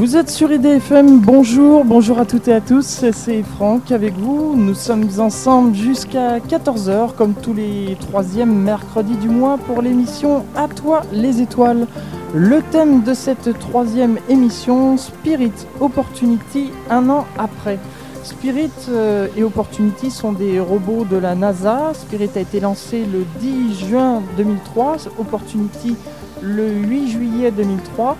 [0.00, 4.56] Vous êtes sur IDFM, bonjour, bonjour à toutes et à tous, c'est Franck avec vous.
[4.56, 10.68] Nous sommes ensemble jusqu'à 14h, comme tous les troisièmes mercredis du mois, pour l'émission À
[10.68, 11.86] toi les étoiles.
[12.32, 17.78] Le thème de cette troisième émission, Spirit Opportunity, un an après.
[18.22, 21.92] Spirit euh, et Opportunity sont des robots de la NASA.
[21.92, 25.94] Spirit a été lancé le 10 juin 2003, Opportunity
[26.40, 28.16] le 8 juillet 2003.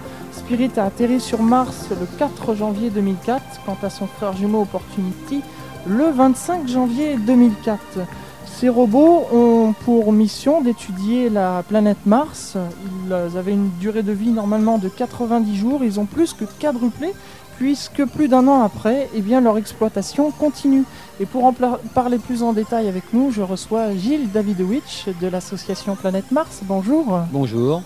[0.51, 5.43] Spirit a atterri sur Mars le 4 janvier 2004, quant à son frère jumeau Opportunity
[5.87, 7.79] le 25 janvier 2004.
[8.47, 12.57] Ces robots ont pour mission d'étudier la planète Mars.
[13.07, 15.85] Ils avaient une durée de vie normalement de 90 jours.
[15.85, 17.13] Ils ont plus que quadruplé
[17.57, 20.83] puisque plus d'un an après, eh bien, leur exploitation continue.
[21.21, 21.55] Et pour en
[21.95, 26.63] parler plus en détail avec nous, je reçois Gilles Davidowicz de l'association Planète Mars.
[26.65, 27.21] Bonjour.
[27.31, 27.83] Bonjour.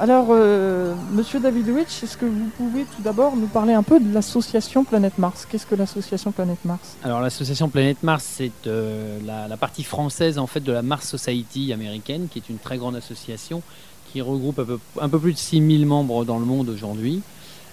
[0.00, 4.14] Alors, euh, monsieur Davidowicz, est-ce que vous pouvez tout d'abord nous parler un peu de
[4.14, 5.44] l'association Planète Mars?
[5.50, 6.96] Qu'est-ce que l'association Planète Mars?
[7.02, 11.72] Alors, l'association Planète Mars, c'est euh, la, partie française en fait de la Mars Society
[11.72, 13.60] américaine, qui est une très grande association
[14.12, 14.60] qui regroupe
[15.00, 17.20] un peu, plus de 6000 membres dans le monde aujourd'hui.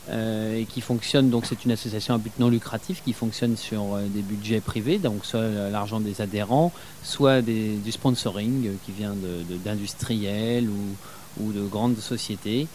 [0.10, 3.98] Euh, et qui fonctionne, donc c'est une association à but non lucratif qui fonctionne sur
[4.14, 6.72] des budgets privés, donc soit l'argent des adhérents,
[7.02, 9.16] soit du sponsoring qui vient
[9.64, 10.96] d'industriels ou,
[11.40, 12.68] ou de grandes sociétés.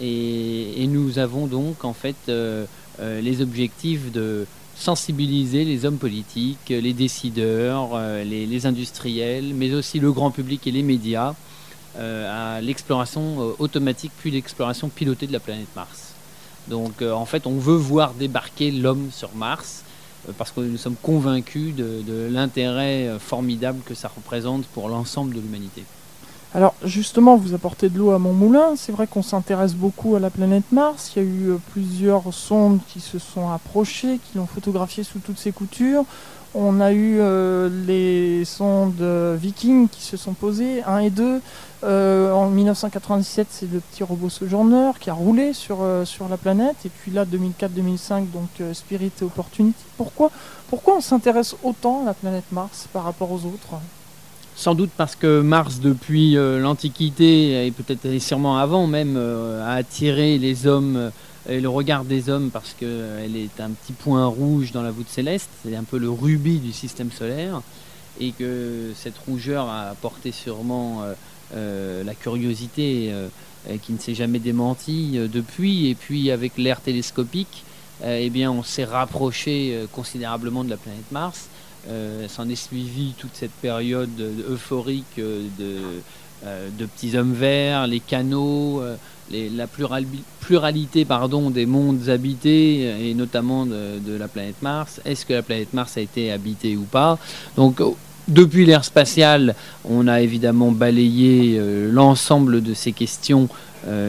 [0.00, 2.64] Et, nous avons donc en fait euh,
[3.00, 10.00] euh, les objectifs de sensibiliser les hommes politiques, les décideurs, euh, les, industriels, mais aussi
[10.00, 11.34] le grand public et les médias
[11.98, 16.14] à l'exploration automatique puis l'exploration pilotée de la planète Mars.
[16.68, 19.84] Donc en fait on veut voir débarquer l'homme sur Mars
[20.38, 25.84] parce que nous sommes convaincus de l'intérêt formidable que ça représente pour l'ensemble de l'humanité.
[26.54, 28.74] Alors justement, vous apportez de l'eau à mon moulin.
[28.76, 31.12] C'est vrai qu'on s'intéresse beaucoup à la planète Mars.
[31.16, 35.18] Il y a eu euh, plusieurs sondes qui se sont approchées, qui l'ont photographiée sous
[35.18, 36.04] toutes ses coutures.
[36.54, 41.40] On a eu euh, les sondes euh, Viking qui se sont posées, 1 et 2.
[41.84, 46.76] en 1997, c'est le petit robot Sojourner qui a roulé sur, sur la planète.
[46.84, 49.82] Et puis là, 2004-2005, donc Spirit et Opportunity.
[49.96, 50.30] Pourquoi,
[50.68, 53.80] pourquoi on s'intéresse autant à la planète Mars par rapport aux autres?
[54.62, 59.72] Sans doute parce que Mars, depuis euh, l'Antiquité, et peut-être sûrement avant même, euh, a
[59.72, 61.10] attiré les hommes euh,
[61.48, 65.08] et le regard des hommes parce qu'elle est un petit point rouge dans la voûte
[65.08, 67.60] céleste, c'est un peu le rubis du système solaire,
[68.20, 71.02] et que cette rougeur a apporté sûrement
[71.52, 73.12] la curiosité
[73.82, 77.64] qui ne s'est jamais démentie depuis, et puis avec l'ère télescopique,
[78.04, 81.48] eh bien, on s'est rapproché considérablement de la planète Mars.
[81.88, 84.08] Euh, s'en est suivi toute cette période
[84.48, 85.48] euphorique euh,
[86.46, 88.80] euh, de, petits hommes verts, les canaux,
[89.32, 91.04] la pluralité
[91.50, 95.00] des mondes habités et notamment de, la planète Mars.
[95.04, 97.18] Est-ce que la planète Mars a été habitée ou pas?
[97.56, 97.80] Donc
[98.28, 101.60] depuis l'ère spatiale, on a évidemment balayé
[101.90, 103.48] l'ensemble de ces questions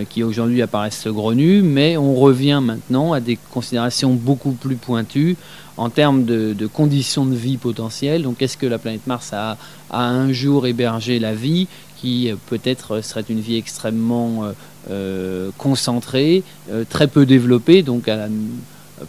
[0.09, 5.35] qui aujourd'hui apparaissent saugrenues, mais on revient maintenant à des considérations beaucoup plus pointues
[5.77, 8.23] en termes de, conditions de vie potentielles.
[8.23, 9.57] Donc, est-ce que la planète Mars a,
[9.91, 11.67] un jour hébergé la vie
[11.97, 14.51] qui euh, peut-être serait une vie extrêmement euh,
[14.89, 16.43] euh, concentrée,
[16.89, 18.09] très peu développée, donc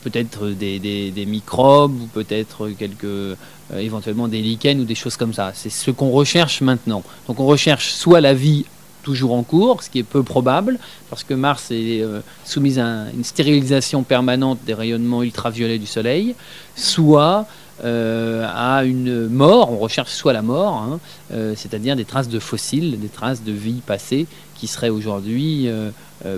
[0.03, 3.37] peut-être des, microbes ou peut-être quelques
[3.77, 5.51] éventuellement des lichens ou des choses comme ça.
[5.55, 7.03] C'est ce qu'on recherche maintenant.
[7.27, 8.67] Donc on recherche soit la vie
[9.05, 10.79] toujours en cours, ce qui est peu probable,
[11.11, 16.35] parce que Mars est euh, soumise à une stérilisation permanente des rayonnements ultraviolets du Soleil,
[16.75, 17.47] soit
[17.85, 20.99] euh, à une mort, on recherche soit la mort, hein,
[21.33, 24.27] euh, c'est-à-dire des traces de fossiles, des traces de vie passée
[24.57, 25.69] qui seraient aujourd'hui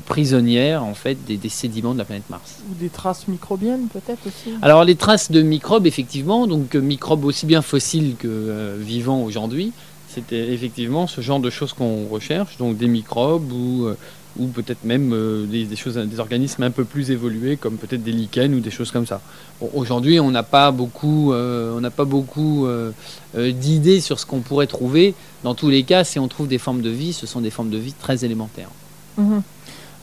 [0.06, 2.56] prisonnières en fait des, des, sédiments de la planète Mars.
[2.70, 7.46] Ou des traces microbiennes peut-être aussi Alors les traces de microbes effectivement, donc microbes aussi
[7.46, 9.72] bien fossiles que vivants aujourd'hui,
[10.16, 13.94] c'était effectivement ce genre de choses qu'on recherche, donc des microbes ou, euh,
[14.54, 18.54] peut-être même euh, des, choses, des organismes un peu plus évolués, comme peut-être des lichens
[18.54, 19.20] ou des choses comme ça.
[19.74, 21.80] Aujourd'hui, on n'a pas beaucoup, euh,
[23.34, 25.14] d'idées sur ce qu'on pourrait trouver.
[25.44, 27.70] Dans tous les cas, si on trouve des formes de vie, ce sont des formes
[27.70, 28.70] de vie très élémentaires.
[29.18, 29.42] Mhm.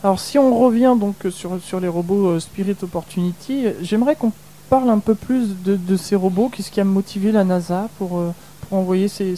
[0.04, 4.32] Alors, si on revient donc sur, les robots Spirit Opportunity, j'aimerais qu'on
[4.70, 6.50] parle un peu plus de, de ces robots.
[6.54, 8.22] Qu'est-ce qui a motivé la NASA pour
[8.74, 9.36] envoyer ces,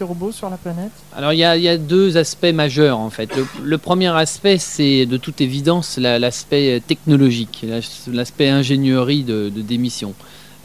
[0.00, 3.30] robots sur la planète Alors il y, a, deux aspects majeurs en fait.
[3.62, 7.66] Le, premier aspect c'est de toute évidence l'aspect technologique,
[8.12, 10.14] l'aspect ingénierie de, démission.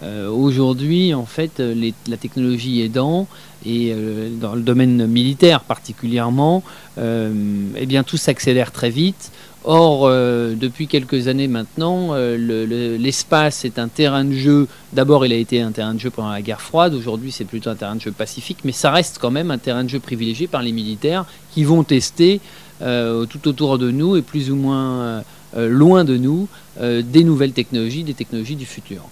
[0.04, 1.62] Euh, aujourd'hui en fait
[2.08, 3.28] la technologie aidant
[3.66, 6.64] et euh, dans le domaine militaire particulièrement,
[6.98, 7.32] euh,
[7.78, 9.32] eh bien tout s'accélère très vite.
[9.64, 14.68] Or, euh, depuis quelques années maintenant, l'espace est un terrain de jeu.
[14.94, 16.94] D'abord, il a été un terrain de jeu pendant la guerre froide.
[16.96, 18.60] Aujourd'hui, c'est plutôt un terrain de jeu pacifique.
[18.64, 21.84] Mais ça reste quand même un terrain de jeu privilégié par les militaires qui vont
[21.84, 22.42] tester
[22.80, 25.24] tout autour de nous et plus ou moins
[25.56, 26.48] loin de nous
[26.82, 29.04] des nouvelles technologies, des technologies du futur.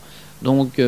[0.42, 0.82] Donc,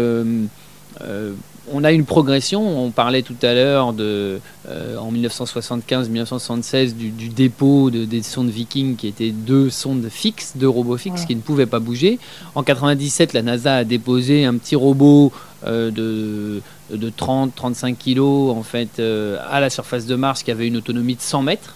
[1.72, 2.84] on a une progression.
[2.84, 9.08] On parlait tout à l'heure de, euh, en 1975-1976 du, dépôt des sondes Viking qui
[9.08, 12.20] étaient deux sondes fixes, deux robots fixes qui ne pouvaient pas bouger.
[12.56, 15.32] En 97, la NASA a déposé un petit robot
[15.66, 16.62] euh, de,
[16.96, 21.16] de 30-35 kilos en fait euh, à la surface de Mars qui avait une autonomie
[21.16, 21.76] de 100 mètres.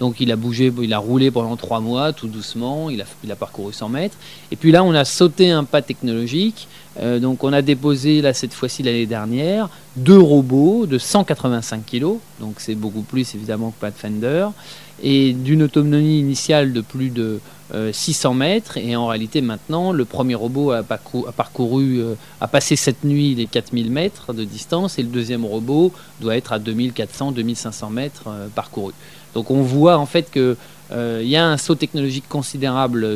[0.00, 3.30] Donc il a bougé, il a roulé pendant trois mois, tout doucement, il a, il
[3.30, 4.16] a parcouru 100 mètres.
[4.50, 6.68] Et puis là, on a sauté un pas technologique
[7.00, 12.16] euh, donc on a déposé là cette fois-ci l'année dernière deux robots de 185 kg,
[12.38, 14.48] donc c'est beaucoup plus évidemment que Pathfinder,
[15.02, 17.40] et d'une autonomie initiale de plus de
[17.92, 18.76] 600 euh, mètres.
[18.76, 23.46] Et en réalité maintenant, le premier robot a, parcouru, euh, a passé cette nuit les
[23.46, 28.94] 4000 mètres de distance, et le deuxième robot doit être à 2400-2500 mètres parcourus.
[29.34, 30.56] Donc on voit en fait que
[30.92, 33.06] il y a un saut technologique considérable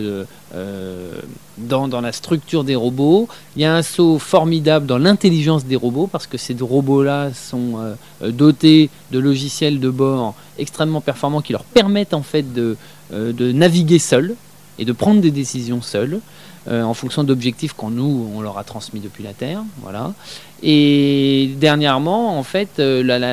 [1.59, 3.29] dans, la structure des robots.
[3.57, 7.75] Il y a un saut formidable dans l'intelligence des robots parce que ces robots-là sont
[7.79, 12.75] euh, dotés de logiciels de bord extrêmement performants qui leur permettent en fait euh,
[13.11, 14.35] de naviguer seuls
[14.79, 16.21] et de prendre des décisions seuls.
[16.67, 20.15] Euh, en fonction d'objectifs qu'on nous on leur a transmis depuis la Terre, voilà.
[20.63, 22.81] Et dernièrement, en fait,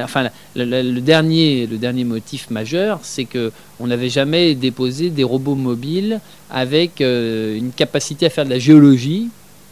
[0.03, 5.55] enfin, le dernier le dernier motif majeur, c'est que on n'avait jamais déposé des robots
[5.55, 6.19] mobiles
[6.49, 9.29] avec euh, une capacité à faire de la géologie,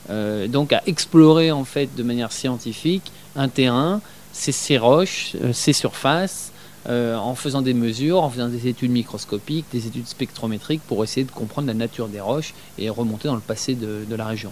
[0.10, 4.00] euh, donc à explorer en fait de manière scientifique un terrain,
[4.32, 6.49] ses, roches, ses surfaces,
[6.88, 11.32] en faisant des mesures, en faisant des études microscopiques, des études spectrométriques pour essayer de
[11.32, 14.52] comprendre la nature des roches et remonter dans le passé de la région.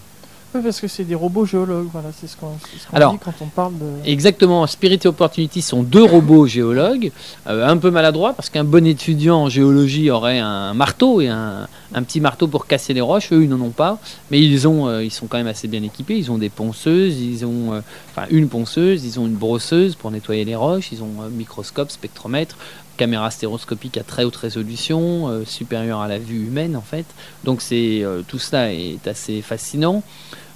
[0.62, 3.86] Parce que c'est des robots géologues, voilà, c'est ce qu'on dit quand on parle de...
[4.06, 7.12] Exactement, Spirit et Opportunity sont deux robots géologues,
[7.48, 11.68] euh, un peu maladroits, parce qu'un bon étudiant en géologie aurait un marteau et un,
[11.94, 14.00] petit marteau pour casser les roches, eux ils n'en ont pas,
[14.32, 17.20] mais ils, ont, euh, ils sont quand même assez bien équipés, ils ont des ponceuses,
[17.20, 17.82] ils ont euh,
[18.12, 21.92] enfin une ponceuse, ils ont une brosseuse pour nettoyer les roches, ils ont un microscope,
[21.92, 22.58] spectromètre,
[22.98, 27.06] caméra stéroscopique à très haute résolution, supérieure à la vue humaine en fait.
[27.44, 30.02] Donc c'est tout cela est assez fascinant.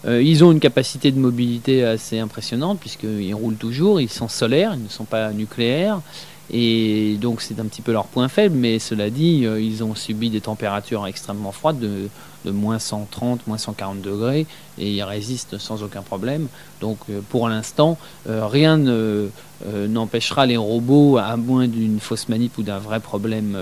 [0.06, 4.74] Euh, ils ont une capacité de mobilité assez impressionnante puisqu'ils roulent toujours, ils sont solaires,
[4.75, 6.01] ils ne sont pas nucléaires.
[6.53, 9.95] Et donc c'est un petit peu leur point faible, mais cela dit, euh, ils ont
[9.95, 12.09] subi des températures extrêmement froides de,
[12.51, 16.48] moins 130, moins 140 degrés, et ils résistent sans aucun problème.
[16.81, 18.77] Donc euh, pour l'instant, rien
[19.88, 23.56] n'empêchera les robots, à moins d'une fausse manip ou d'un vrai problème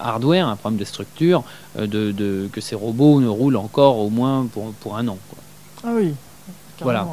[0.00, 1.44] hardware, un problème de structure,
[1.76, 4.48] que ces robots ne roulent encore au moins
[4.80, 5.18] pour un an.
[5.84, 6.14] Ah oui.
[6.80, 7.06] Voilà.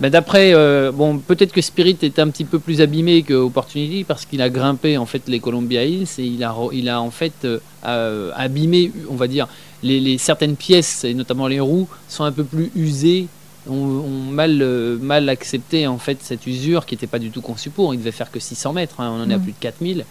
[0.00, 4.04] Ben, d'après, euh, bon, peut-être que Spirit est un petit peu plus abîmé que Opportunity
[4.04, 7.10] parce qu'il a grimpé en fait les Columbia Hills et il a, il a en
[7.10, 7.46] fait
[7.84, 9.48] euh, abîmé, on va dire,
[9.82, 13.26] les, certaines pièces et notamment les roues sont un peu plus usées,
[13.68, 17.70] ont, mal, euh, mal accepté en fait cette usure qui n'était pas du tout conçue
[17.70, 17.94] pour.
[17.94, 19.42] Il devait faire que 600 mètres, hein, on en est à mm.
[19.42, 20.04] plus de 4000.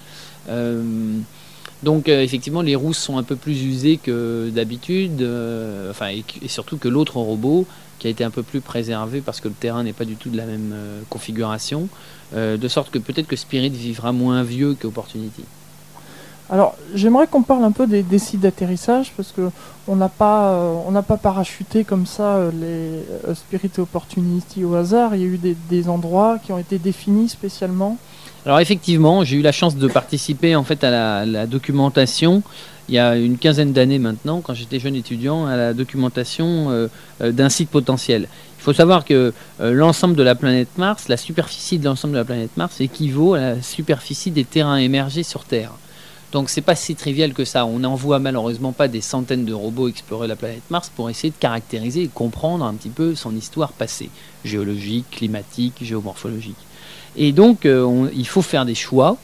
[1.83, 5.27] Donc effectivement, les roues sont un peu plus usées que d'habitude,
[5.89, 7.65] enfin et, surtout que l'autre robot
[8.01, 10.29] qui a été un peu plus préservé parce que le terrain n'est pas du tout
[10.29, 11.88] de la même euh, configuration,
[12.36, 15.43] euh, de sorte que peut-être que Spirit vivra moins vieux qu'Opportunity.
[16.50, 19.51] Alors, j'aimerais qu'on parle un peu des, sites d'atterrissage parce que
[19.88, 24.74] on n'a pas, euh, on n'a pas parachuté comme ça les Spirit et Opportunity au
[24.74, 25.13] hasard.
[25.13, 25.39] Il y a eu
[25.70, 27.98] des, endroits qui ont été définis spécialement.
[28.48, 32.41] Alors effectivement, j'ai eu la chance de participer en fait à la documentation
[32.91, 36.88] il y a une quinzaine d'années maintenant, quand j'étais jeune étudiant, à la documentation euh,
[37.21, 38.27] euh, d'un site potentiel.
[38.60, 42.19] Il faut savoir que euh, l'ensemble de la planète Mars, la superficie de l'ensemble de
[42.19, 45.71] la planète Mars équivaut à la superficie des terrains émergés sur Terre.
[46.33, 47.65] Donc c'est pas si trivial que ça.
[47.65, 51.39] On n'envoie malheureusement pas des centaines de robots explorer la planète Mars pour essayer de
[51.39, 54.10] caractériser et comprendre un petit peu son histoire passée,
[54.43, 56.60] géologique, climatique, géomorphologique.
[57.15, 59.17] Et donc il faut faire des choix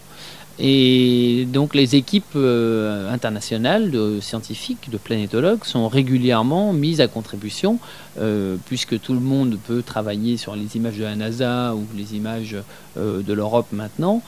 [0.59, 7.77] et donc les équipes euh, internationales de scientifiques, de planétologues sont régulièrement mises à contribution,
[8.19, 12.15] euh, puisque tout le monde peut travailler sur les images de la NASA ou les
[12.15, 12.55] images
[12.97, 14.21] euh, de l'Europe maintenant.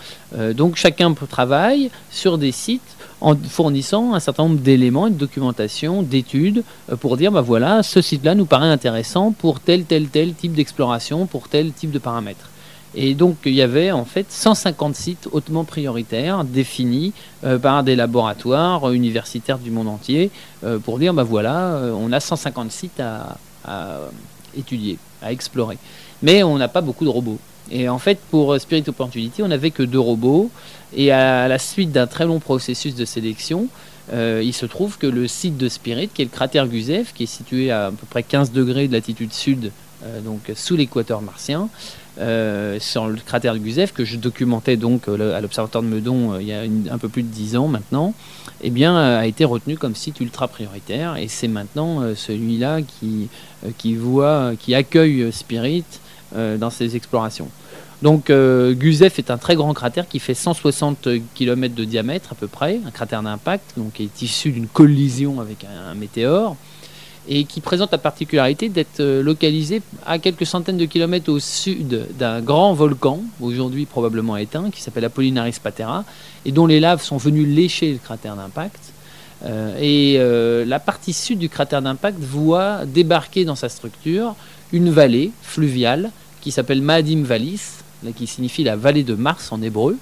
[0.55, 2.81] donc chacun travaille sur des sites
[3.21, 6.63] en fournissant un certain nombre d'éléments, de documentation, d'études,
[6.99, 11.25] pour dire, bah voilà, ce site-là nous paraît intéressant pour tel, tel, tel type d'exploration,
[11.25, 12.49] pour tel type de paramètres.
[12.95, 17.13] Et donc il y avait en fait 150 sites hautement prioritaires définis
[17.61, 20.31] par des laboratoires universitaires du monde entier
[20.83, 23.37] pour dire ben voilà, on a 150 sites à,
[24.57, 25.77] étudier, à explorer.
[26.23, 27.37] Mais on n'a pas beaucoup de robots.
[27.71, 30.49] Et en fait, pour Spirit Opportunity, on n'avait que deux robots.
[30.95, 33.67] Et à la suite d'un très long processus de sélection,
[34.11, 37.23] euh, il se trouve que le site de Spirit, qui est le cratère Gusev, qui
[37.23, 39.71] est situé à à peu près 15 degrés de latitude sud,
[40.03, 41.69] euh, donc sous l'équateur martien,
[42.19, 46.47] euh, sur le cratère de Gusev, que je documentais donc à l'Observatoire de Meudon il
[46.47, 48.13] y a un peu plus de 10 ans maintenant,
[48.61, 51.17] eh bien, a été retenu comme site ultra prioritaire.
[51.17, 53.29] Et c'est maintenant celui-là qui,
[53.77, 55.85] qui, voit, qui accueille Spirit
[56.33, 57.49] dans ses explorations.
[58.01, 62.47] Donc euh, est un très grand cratère qui fait 160 km de diamètre à peu
[62.47, 66.55] près, un cratère d'impact, donc qui est issu d'une collision avec un, météore,
[67.29, 72.07] et qui présente la particularité d'être euh, localisé à quelques centaines de kilomètres au sud
[72.17, 76.03] d'un grand volcan, aujourd'hui probablement éteint, qui s'appelle Apollinaris Patera,
[76.45, 78.93] et dont les laves sont venues lécher le cratère d'impact.
[79.45, 84.35] Euh, et la partie sud du cratère d'impact voit débarquer dans sa structure
[84.73, 87.61] une vallée fluviale qui s'appelle Maadim Vallis,
[88.15, 89.97] qui signifie la vallée de Mars en hébreu,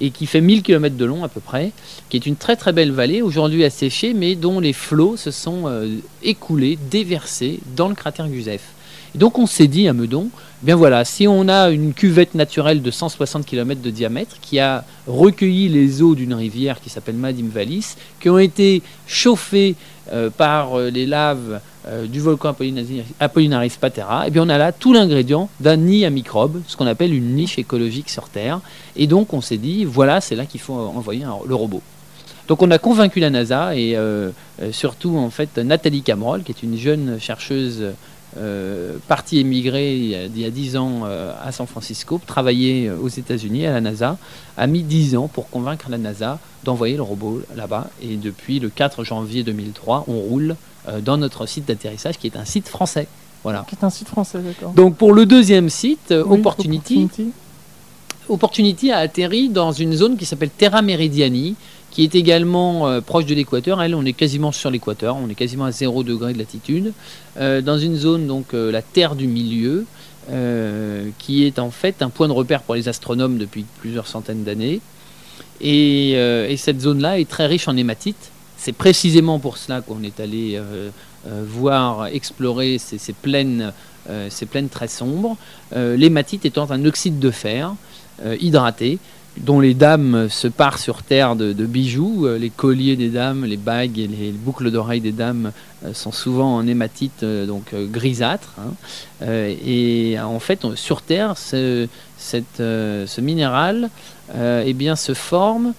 [0.00, 1.72] et qui fait 1000 km de long à peu près,
[2.08, 5.64] qui est une très très belle vallée, aujourd'hui asséchée, mais dont les flots se sont
[5.66, 5.88] euh,
[6.22, 8.60] écoulés, déversés dans le cratère Gusev.
[9.14, 10.28] Et donc on s'est dit à Meudon,
[10.62, 14.58] eh bien voilà, si on a une cuvette naturelle de 160 km de diamètre qui
[14.58, 19.76] a recueilli les eaux d'une rivière qui s'appelle Madim Vallis, qui ont été chauffées
[20.12, 22.54] euh, par euh, les laves euh, du volcan
[23.20, 26.86] Apollinaris patera, et bien on a là tout l'ingrédient d'un nid à microbes, ce qu'on
[26.86, 28.60] appelle une niche écologique sur Terre.
[28.96, 31.82] Et donc on s'est dit, voilà, c'est là qu'il faut envoyer le robot.
[32.46, 33.96] Donc on a convaincu la NASA et
[34.72, 37.92] surtout en fait Nathalie Cameron, qui est une jeune chercheuse
[38.38, 43.72] euh, partie émigrée il y a 10 ans à San Francisco, travailler aux États-Unis à
[43.72, 44.16] la NASA,
[44.56, 47.90] a mis 10 ans pour convaincre la NASA d'envoyer le robot là-bas.
[48.02, 50.56] Et depuis le 4 janvier 2003, on roule
[50.88, 53.08] euh, dans notre site d'atterrissage qui est un site français.
[53.44, 53.64] Voilà.
[53.68, 54.72] Qui est un site français, d'accord.
[54.72, 57.08] Donc pour le deuxième site, Opportunity,
[58.28, 61.54] Opportunity, a atterri dans une zone qui s'appelle Terra Meridiani,
[61.98, 63.82] qui est également euh, proche de l'équateur.
[63.82, 66.92] Elle, on est quasiment sur l'équateur, on est quasiment à 0 degré de latitude,
[67.38, 69.84] euh, dans une zone, donc la Terre du Milieu,
[71.18, 74.80] qui est en fait un point de repère pour les astronomes depuis plusieurs centaines d'années.
[75.64, 78.30] Euh, et, cette zone-là est très riche en hématite.
[78.56, 80.90] C'est précisément pour cela qu'on est allé euh,
[81.26, 83.72] euh, voir, explorer ces, plaines,
[84.30, 85.36] ces plaines très sombres.
[85.74, 87.74] L'hématite étant un oxyde de fer
[88.40, 88.98] hydraté,
[89.40, 92.26] dont les dames se parent sur terre de, bijoux.
[92.38, 95.52] Les colliers des dames, les bagues et les boucles d'oreilles des dames
[95.92, 98.54] sont souvent en hématite donc grisâtre.
[98.58, 99.26] Hein.
[99.26, 101.86] et en fait, sur terre, ce,
[102.18, 103.90] ce minéral
[104.34, 105.72] euh, eh bien, se forme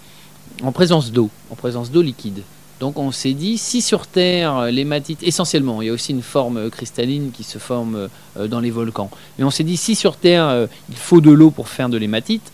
[0.64, 2.42] en présence d'eau, en présence d'eau liquide.
[2.80, 6.70] Donc on s'est dit, si sur Terre, l'hématite, essentiellement, il y a aussi une forme
[6.70, 8.08] cristalline qui se forme
[8.38, 11.32] euh, dans les volcans, mais on s'est dit, si sur Terre, euh, il faut de
[11.32, 12.52] l'eau pour faire de l'hématite,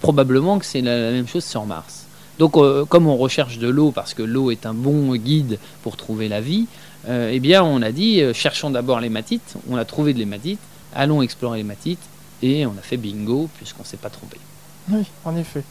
[0.00, 2.06] probablement que c'est la, même chose sur Mars.
[2.38, 2.56] Donc
[2.88, 6.40] comme on recherche de l'eau, parce que l'eau est un bon guide pour trouver la
[6.40, 6.66] vie,
[7.08, 10.60] eh bien on a dit, cherchons d'abord l'hématite, on a trouvé de l'hématite,
[10.94, 12.00] allons explorer l'hématite,
[12.42, 14.38] et on a fait bingo, puisqu'on ne s'est pas trompé.
[14.90, 15.62] Oui, en effet.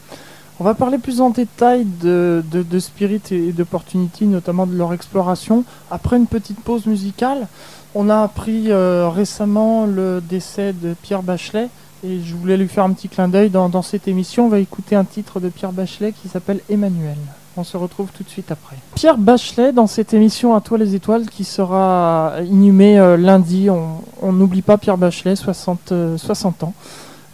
[0.60, 2.42] On va parler plus en détail de,
[2.78, 7.48] Spirit et d'Opportunity, notamment de leur exploration, après une petite pause musicale.
[7.94, 11.68] On a appris euh, récemment le décès de Pierre Bachelet,
[12.04, 14.46] et je voulais lui faire un petit clin d'œil dans, cette émission.
[14.46, 17.16] On va écouter un titre de Pierre Bachelet qui s'appelle Emmanuel.
[17.56, 18.76] On se retrouve tout de suite après.
[18.94, 23.68] Pierre Bachelet dans cette émission À toi les étoiles qui sera inhumée euh, lundi.
[23.70, 26.74] On n'oublie pas Pierre Bachelet, 60, 60 euh, ans.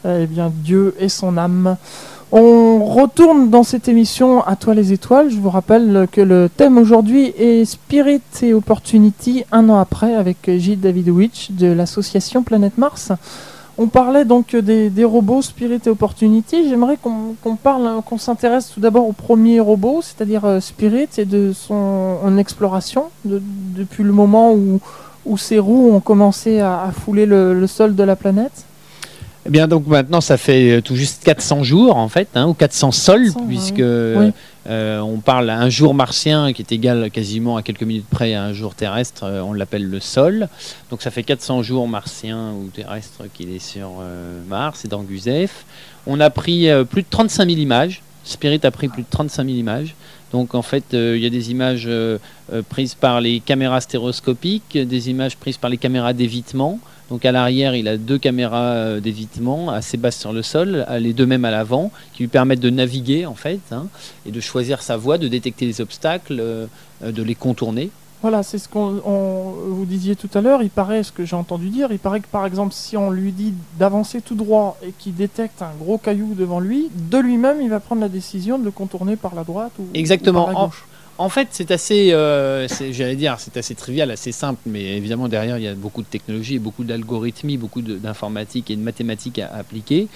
[0.07, 1.77] Eh bien, Dieu et son âme.
[2.31, 5.31] On retourne dans cette émission à toi les étoiles.
[5.31, 10.51] Je vous rappelle que le thème aujourd'hui est Spirit et Opportunity, un an après, avec
[10.59, 13.13] Gilles Davidowicz de l'association Planète Mars.
[13.79, 16.69] On parlait donc des, robots Spirit et Opportunity.
[16.69, 21.55] J'aimerais qu'on parle, qu'on s'intéresse tout d'abord au premier robot, c'est-à-dire euh, Spirit et de
[21.55, 24.81] son exploration depuis le moment où,
[25.25, 28.67] où ses roues ont commencé à, fouler le sol de la planète.
[29.49, 32.53] Eh bien, donc maintenant, ça fait euh, tout juste 400 jours, en fait, hein, ou
[32.53, 34.31] 400 sols, puisque euh,
[34.67, 38.53] on parle un jour martien qui est égal quasiment à quelques minutes près à un
[38.53, 40.49] jour terrestre, euh, on l'appelle le sol.
[40.91, 44.03] Donc ça fait 400 jours martiens ou terrestres qu'il est sur
[44.51, 45.51] Mars et dans Gusev.
[46.07, 49.57] On a pris plus de 35 000 images Spirit a pris plus de 35 000
[49.57, 49.95] images.
[50.33, 52.19] Donc en fait, euh, il y a des images euh,
[52.53, 56.81] euh, prises par les caméras stéréoscopiques, des images prises par les caméras d'évitement.
[57.11, 61.25] Donc à l'arrière, il a deux caméras d'évitement assez basses sur le sol, les deux
[61.25, 63.87] mêmes à l'avant, qui lui permettent de naviguer en fait, hein,
[64.27, 66.69] et de choisir sa voie, de détecter les obstacles,
[67.03, 67.89] de les contourner.
[68.21, 69.01] Voilà, c'est ce qu'on
[69.69, 70.63] vous disiez tout à l'heure.
[70.63, 73.31] Il paraît, ce que j'ai entendu dire, il paraît que par exemple, si on lui
[73.31, 77.71] dit d'avancer tout droit et qu'il détecte un gros caillou devant lui, de lui-même, il
[77.71, 80.47] va prendre la décision de le contourner par la droite ou, Exactement.
[80.47, 80.85] par la gauche.
[80.85, 80.98] En
[81.29, 85.65] fait, c'est assez, euh, j'allais dire, c'est assez trivial, assez simple, mais évidemment derrière il
[85.65, 90.07] y a beaucoup de technologie, beaucoup d'algorithmie, beaucoup d'informatique et de mathématiques à, appliquer.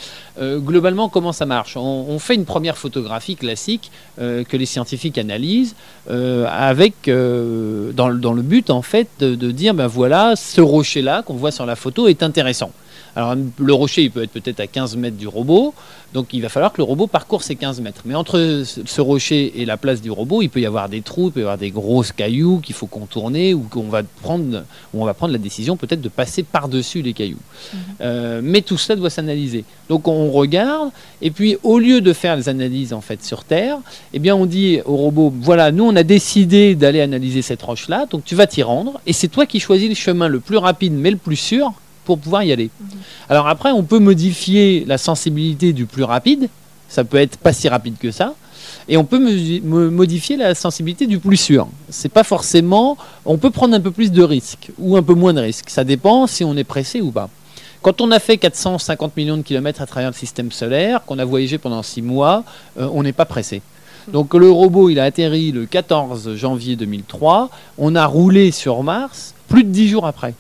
[0.41, 1.77] Euh, globalement, comment ça marche?
[1.77, 3.91] On, fait une première photographie classique
[4.21, 5.75] euh, que les scientifiques analysent,
[6.09, 11.35] avec dans, le but en fait de, de dire, ben voilà, ce rocher là qu'on
[11.35, 12.71] voit sur la photo est intéressant.
[13.14, 15.75] Alors le rocher, il peut être peut-être à 15 mètres du robot,
[16.14, 18.02] donc il va falloir que le robot parcourt ces 15 mètres.
[18.04, 21.28] Mais entre ce rocher et la place du robot, il peut y avoir des trous,
[21.28, 24.64] il peut y avoir des grosses cailloux qu'il faut contourner ou qu'on va prendre,
[24.95, 27.37] on va prendre la décision peut-être de passer par-dessus les cailloux.
[27.73, 27.78] Mhm.
[28.00, 29.64] Euh, mais tout cela doit s'analyser.
[29.88, 30.90] Donc on regarde,
[31.21, 33.78] et puis au lieu de faire les analyses en fait sur Terre,
[34.14, 38.07] eh bien on dit au robot, voilà, nous on a décidé d'aller analyser cette roche-là,
[38.07, 40.95] donc tu vas t'y rendre, et c'est toi qui choisis le chemin le plus rapide
[40.95, 41.73] mais le plus sûr
[42.05, 42.71] pour pouvoir y aller.
[42.81, 42.89] Mhm.
[43.29, 46.49] Alors après, on peut modifier la sensibilité du plus rapide,
[46.89, 48.35] ça peut être pas si rapide que ça,
[48.89, 49.19] et on peut
[49.63, 51.69] modifier la sensibilité du plus sûr.
[51.89, 55.33] C'est pas forcément, on peut prendre un peu plus de risques ou un peu moins
[55.33, 55.71] de risques.
[55.71, 57.29] Ça dépend si on est pressé ou pas.
[57.83, 61.25] Quand on a fait 450 millions de kilomètres à travers le système solaire, qu'on a
[61.25, 62.45] voyagé pendant 6 mois,
[62.79, 63.61] euh, on n'est pas pressé.
[64.09, 67.51] Donc le robot, il a atterri le 14 janvier 2003.
[67.79, 70.35] On a roulé sur Mars plus de 10 jours après.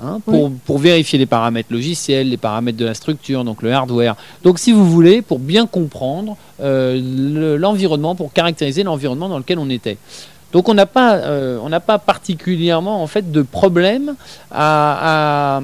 [0.00, 4.16] Hein, pour, vérifier les paramètres logiciels, les paramètres de la structure, donc le hardware.
[4.42, 9.68] Donc si vous voulez, pour bien comprendre euh, l'environnement, pour caractériser l'environnement dans lequel on
[9.68, 9.98] était.
[10.52, 14.14] Donc on n'a pas, euh, on pas particulièrement en fait de problème
[14.50, 15.60] à,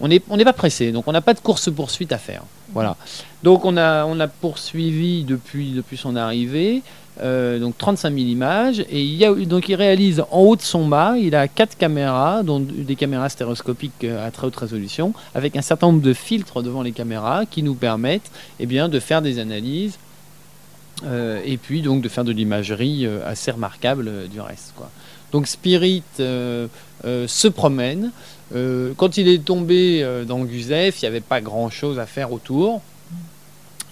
[0.00, 2.42] on n'est on n'est pas pressé, donc on n'a pas de course poursuite à faire.
[2.72, 2.96] Voilà.
[3.42, 6.82] Donc on a, on a poursuivi depuis, depuis son arrivée.
[7.20, 8.80] Euh, donc 35 000 images.
[8.90, 12.60] Et il, donc il réalise en haut de son mât, il a quatre caméras, dont
[12.60, 16.82] des caméras stéréoscopiques euh, à très haute résolution, avec un certain nombre de filtres devant
[16.82, 19.98] les caméras qui nous permettent eh bien, de faire des analyses
[21.04, 24.72] euh, et puis donc de faire de l'imagerie assez remarquable du reste.
[24.76, 24.90] Quoi.
[25.32, 28.12] Donc Spirit se promène.
[28.52, 32.80] quand il est tombé dans Guzef, il n'y avait pas grand-chose à faire autour.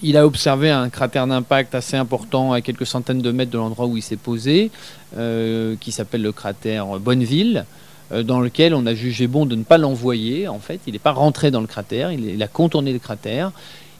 [0.02, 3.86] Il a observé un cratère d'impact assez important à quelques centaines de mètres de l'endroit
[3.86, 4.70] où il s'est posé,
[5.16, 7.64] euh, qui s'appelle le cratère Bonneville,
[8.12, 10.48] euh, dans lequel on a jugé bon de ne pas l'envoyer.
[10.48, 13.52] En fait, il n'est pas rentré dans le cratère, il, a contourné le cratère.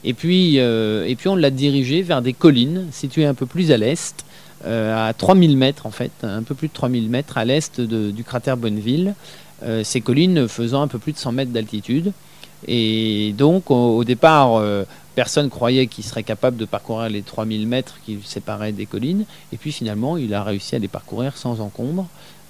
[0.03, 3.71] Et puis, euh, et puis on l'a dirigé vers des collines situées un peu plus
[3.71, 4.23] à l'est,
[4.65, 8.57] à 3000 mètres en fait, un peu plus de 3000 mètres à l'est du cratère
[8.57, 9.13] Bonneville.
[9.83, 12.11] ces collines faisant un peu plus de 100 mètres d'altitude.
[12.67, 14.59] Et donc, au, départ,
[15.17, 19.25] personne croyait qu'il serait capable de parcourir les 3000 mètres qui séparaient des collines.
[19.51, 22.05] Et puis finalement, il a réussi à les parcourir sans encombre.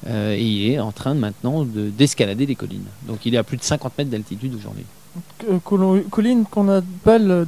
[0.05, 2.89] Euh, et il est en train maintenant d'escalader les collines.
[3.07, 4.83] Donc il est à plus de 50 mètres d'altitude aujourd'hui.
[5.49, 5.59] Euh,
[6.11, 7.47] colline qu'on appelle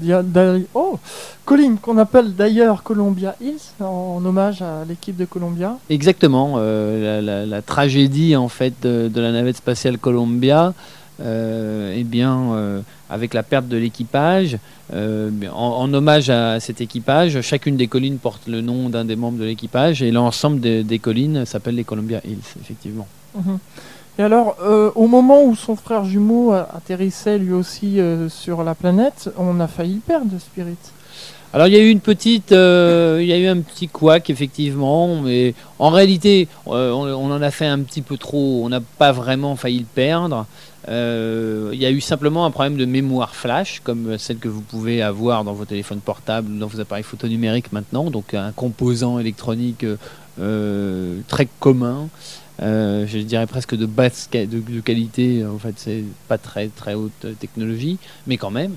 [0.74, 0.98] oh,
[1.44, 5.78] colline qu'on appelle d'ailleurs Columbia Hills en hommage à l'équipe de Columbia.
[5.90, 10.74] Exactement, euh, la, tragédie en fait de, de la navette spatiale Columbia
[11.22, 14.58] euh, eh bien, euh, avec la perte de l'équipage,
[14.94, 19.38] euh, en, hommage à cet équipage, chacune des collines porte le nom d'un des membres
[19.38, 23.08] de l'équipage et l'ensemble des, collines s'appelle les Columbia Hills, effectivement.
[23.36, 23.60] Mhm.
[24.18, 24.58] Et alors,
[24.96, 30.02] au moment où son frère jumeau atterrissait lui aussi sur la planète, on a failli
[30.06, 30.76] perdre Spirit.
[31.54, 35.22] Alors il y a eu une petite, il y a eu un petit couac effectivement,
[35.22, 38.62] mais en réalité on, on, en a fait un petit peu trop.
[38.66, 40.46] On n'a pas vraiment failli le perdre.
[40.90, 44.62] Euh, il y a eu simplement un problème de mémoire flash, comme celle que vous
[44.62, 48.52] pouvez avoir dans vos téléphones portables ou dans vos appareils photo numériques maintenant, donc un
[48.52, 49.86] composant électronique
[50.40, 52.10] euh, très commun.
[52.62, 57.28] Euh, je dirais presque de basse de, qualité, en fait c'est pas très très haute
[57.40, 58.76] technologie, mais quand même.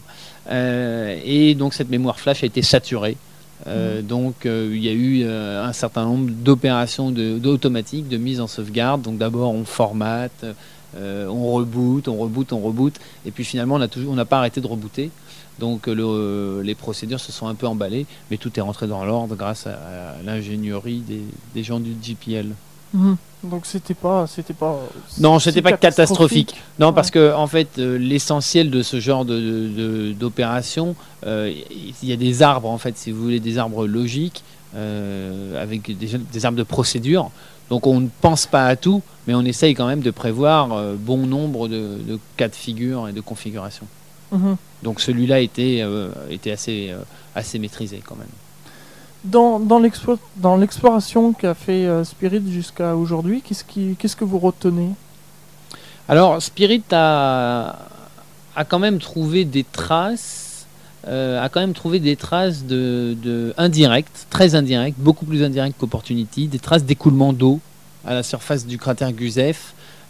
[0.50, 3.16] et donc cette mémoire flash a été saturée.
[3.64, 4.02] Mmh.
[4.02, 9.02] donc il y a eu un certain nombre d'opérations automatiques de mise en sauvegarde.
[9.02, 10.44] Donc d'abord on formate,
[10.96, 12.94] euh, on reboot, on reboot, on reboot,
[13.26, 15.10] et puis finalement on n'a pas arrêté de rebooter.
[15.58, 19.66] Donc les procédures se sont un peu emballées, mais tout est rentré dans l'ordre grâce
[19.66, 21.02] à, l'ingénierie
[21.54, 22.54] des, gens du GPL.
[22.94, 23.16] Mhm.
[23.44, 24.78] Donc c'était pas, c'était pas.
[25.18, 26.54] Non, c'était pas catastrophique.
[26.78, 30.94] Non, parce que en fait, euh, l'essentiel de ce genre de- de- d'opération,
[31.26, 31.52] euh,
[32.02, 34.44] il y a des arbres en fait, si vous voulez, des arbres logiques
[34.76, 37.30] euh, avec des, des arbres de procédure.
[37.70, 40.94] Donc on ne pense pas à tout, mais on essaye quand même de prévoir euh,
[40.98, 43.86] bon nombre de, de cas de figure et de configurations.
[44.30, 44.56] Mhm.
[44.82, 46.98] Donc celui-là était, euh, était assez, euh,
[47.34, 48.26] assez maîtrisé quand même.
[49.24, 53.64] Dans, dans l'explo- dans l'exploration qu'a fait Spirit jusqu'à aujourd'hui, qu'est-ce
[53.96, 54.90] qu'est-ce que vous retenez?
[56.08, 57.78] Alors, Spirit a,
[58.56, 60.51] a quand même trouvé des traces,
[61.08, 65.76] euh, a quand même trouvé des traces de, de indirectes, très indirectes, beaucoup plus indirectes
[65.78, 67.60] qu'Opportunity, des traces d'écoulement d'eau
[68.04, 69.56] à la surface du cratère Gusev,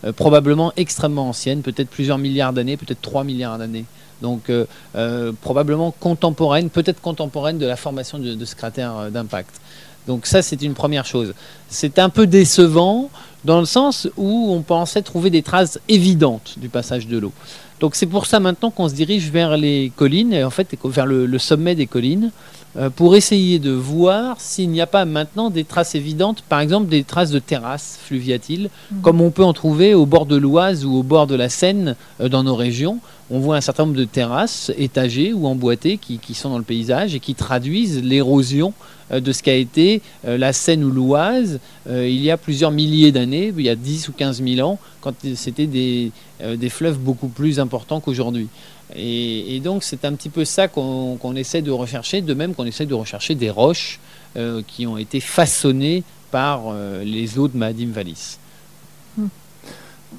[0.05, 3.85] euh, probablement extrêmement anciennes, peut-être plusieurs milliards d'années, peut-être 3 milliards d'années.
[4.21, 9.61] Donc, euh, probablement contemporaine, peut-être contemporaine de la formation de, ce cratère d'impact.
[10.07, 11.35] Donc ça, c'est une première chose.
[11.69, 13.11] C'est un peu décevant
[13.45, 17.33] dans le sens où on pensait trouver des traces évidentes du passage de l'eau.
[17.81, 21.07] Donc c'est pour ça maintenant qu'on se dirige vers les collines, et en fait vers
[21.07, 22.31] le, le sommet des collines,
[22.79, 26.89] euh, pour essayer de voir s'il n'y a pas maintenant des traces évidentes, par exemple
[26.89, 29.01] des traces de terrasses fluviatiles, Mhm.
[29.03, 31.97] comme on peut en trouver au bord de l'Oise ou au bord de la Seine
[32.21, 32.99] euh, dans nos régions.
[33.31, 36.65] On voit un certain nombre de terrasses étagées ou emboîtées qui, qui sont dans le
[36.65, 38.73] paysage et qui traduisent l'érosion
[39.21, 43.13] de ce qu'a été euh, la Seine ou l'Oise euh, il y a plusieurs milliers
[43.13, 46.99] d'années, il y a 10 ou 15 000 ans, quand c'était des, euh, des fleuves
[46.99, 48.49] beaucoup plus importants qu'aujourd'hui.
[48.95, 52.85] Et, donc c'est un petit peu ça qu'on essaie de rechercher, de même qu'on essaie
[52.85, 54.01] de rechercher des roches
[54.37, 58.39] euh, qui ont été façonnées par euh, les eaux de Mahadim Valis.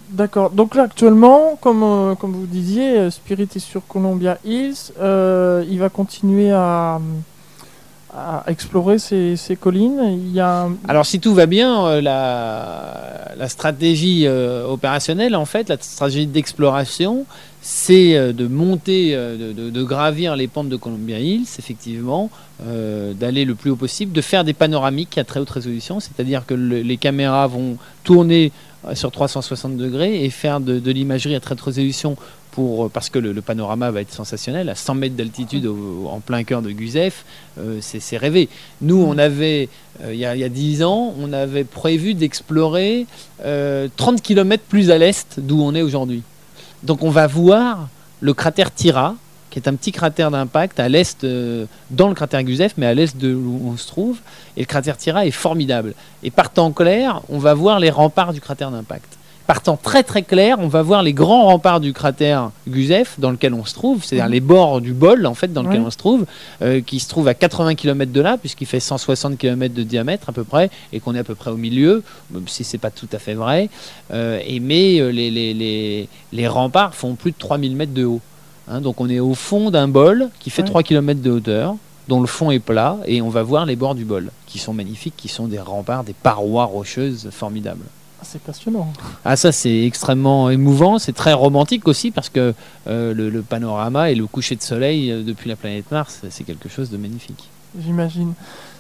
[0.10, 0.52] D'accord.
[0.52, 4.92] Donc là, actuellement, comme, euh, comme vous disiez, euh, Spirit est sur Columbia Hills.
[5.00, 7.00] Euh, il va continuer à,
[8.16, 10.32] à explorer ces, collines.
[10.88, 17.26] Alors si tout va bien, euh, la, stratégie euh, opérationnelle, en fait, la stratégie d'exploration,
[17.62, 23.72] c'est euh, de monter, de, gravir les pentes de Columbia Hills, effectivement, d'aller le plus
[23.72, 27.48] haut possible, de faire des panoramiques à très haute résolution, c'est-à-dire que le- les caméras
[27.48, 28.52] vont tourner
[28.94, 32.16] sur 360 degrés et faire de l'imagerie à très haute résolution
[32.58, 36.62] euh, parce que le, panorama va être sensationnel, à 100 mètres d'altitude en plein cœur
[36.62, 37.26] de Guzef,
[37.60, 38.50] euh, c'est rêvé.
[38.82, 39.70] Nous, on avait
[40.04, 43.06] euh, il y, a, y a 10 ans, on avait prévu d'explorer
[43.46, 46.24] euh, 30 km plus à l'est d'où on est aujourd'hui.
[46.84, 47.90] Donc on va voir
[48.22, 49.16] le cratère Tira,
[49.50, 51.26] qui est un petit cratère d'impact à l'est,
[51.92, 54.18] dans le cratère Guzef, mais à l'est de où on se trouve.
[54.58, 55.94] Et le cratère Tira est formidable.
[56.24, 59.18] Et partant clair, on va voir les remparts du cratère d'impact.
[59.46, 63.54] Partant très très clair, on va voir les grands remparts du cratère Guzef, dans lequel
[63.54, 64.32] on se trouve, c'est-à-dire Mhm.
[64.32, 66.26] les bords du bol, en fait, dans lequel on se trouve,
[66.62, 70.30] euh, qui se trouve à 80 km de là, puisqu'il fait 160 km de diamètre
[70.30, 72.90] à peu près, et qu'on est à peu près au milieu, même si c'est pas
[72.90, 73.70] tout à fait vrai.
[74.14, 78.06] Euh, et mais euh, les, les, les, les remparts font plus de 3000 mètres de
[78.06, 78.22] haut.
[78.70, 80.70] Hein, donc on est au fond d'un bol qui fait Ouais.
[80.70, 81.76] 3 km de hauteur,
[82.08, 84.74] dont le fond est plat, et on va voir les bords du bol, qui sont
[84.74, 87.84] magnifiques, qui sont des remparts, des parois rocheuses formidables.
[88.24, 88.88] Ah, c'est passionnant.
[89.26, 92.54] Ah ça c'est extrêmement émouvant, c'est très romantique aussi parce que
[92.88, 96.46] euh, le, le panorama et le coucher de soleil euh, depuis la planète Mars, c'est
[96.46, 97.50] quelque chose de magnifique.
[97.78, 98.34] J'imagine.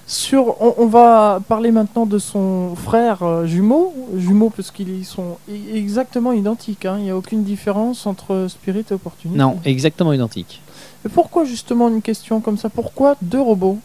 [0.08, 5.38] Sur, on, on va parler maintenant de son frère euh, jumeau, jumeau parce qu'ils sont
[5.50, 6.86] e- exactement identiques.
[6.86, 6.96] hein.
[7.00, 9.38] Il n'y a aucune différence entre Spirit et Opportunity.
[9.38, 10.62] Non, exactement identique.
[11.06, 12.70] Et pourquoi justement une question comme ça?
[12.70, 13.80] Pourquoi deux robots?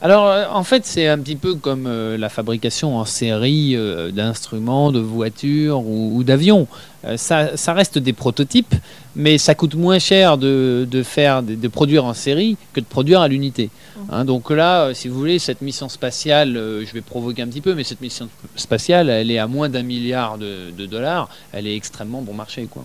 [0.00, 4.10] Alors, euh, en fait, c'est un petit peu comme euh, la fabrication en série euh,
[4.10, 6.66] d'instruments, de voitures ou, ou d'avions.
[7.04, 8.74] Euh, ça, ça reste des prototypes,
[9.16, 12.84] mais ça coûte moins cher de, de faire, de, de produire en série que de
[12.86, 13.70] produire à l'unité.
[14.10, 17.74] Hein, donc là, si vous voulez, cette mission spatiale, je vais provoquer un petit peu,
[17.74, 21.28] mais cette mission spatiale, elle est à moins d'un milliard de, de dollars.
[21.52, 22.84] Elle est extrêmement bon marché, quoi.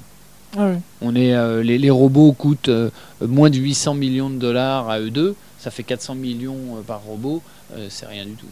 [0.57, 0.77] Ah oui.
[1.01, 2.71] On est, les, les robots coûtent
[3.21, 5.35] moins de 800 millions de dollars à eux deux.
[5.59, 7.41] Ça fait 400 millions euh, par robot.
[7.75, 8.47] Euh, c'est rien du tout.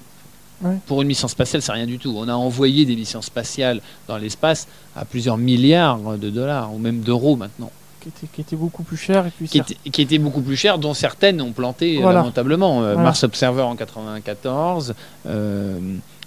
[0.62, 0.76] Ouais.
[0.88, 2.13] Pour une mission spatiale, c'est rien du tout.
[2.17, 7.02] On a envoyé des missions spatiales dans l'espace à plusieurs milliards de dollars ou même
[7.02, 10.02] d'euros maintenant, qui était, qui était beaucoup plus cher et puis qui certes- étaient, qui
[10.02, 12.20] étaient beaucoup plus chères, dont certaines ont planté euh, Voilà.
[12.20, 12.80] lamentablement.
[12.82, 12.96] Voilà.
[13.02, 14.96] Mars Observer en 94
[15.28, 15.80] euh,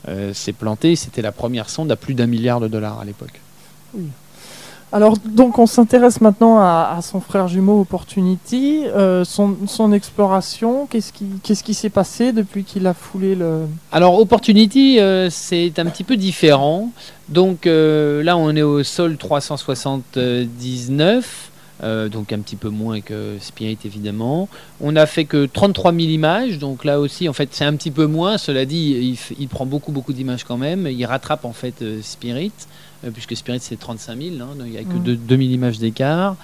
[0.09, 0.95] euh, s'est planté.
[0.95, 3.41] C'était la première sonde à plus d'un milliard de dollars à l'époque.
[4.93, 10.89] Alors donc on s'intéresse maintenant à, son frère jumeau Opportunity, euh, son, exploration.
[10.89, 16.03] Qu'est-ce qui s'est passé depuis qu'il a foulé le Alors Opportunity, euh, c'est un petit
[16.03, 16.91] peu différent.
[17.29, 21.53] Donc euh, là, on est au sol 379.
[22.11, 24.49] donc un petit peu moins que Spirit évidemment.
[24.81, 27.93] On a fait que 33 000 images, donc là aussi en fait c'est un petit
[27.93, 28.39] peu moins.
[28.39, 30.89] Cela dit, il, prend beaucoup beaucoup d'images quand même.
[30.89, 32.51] Il rattrape en fait Spirit,
[33.13, 35.43] puisque Spirit c'est 35 000, hein, donc il n'y a que 2 000 mm.
[35.43, 36.37] images d'écart.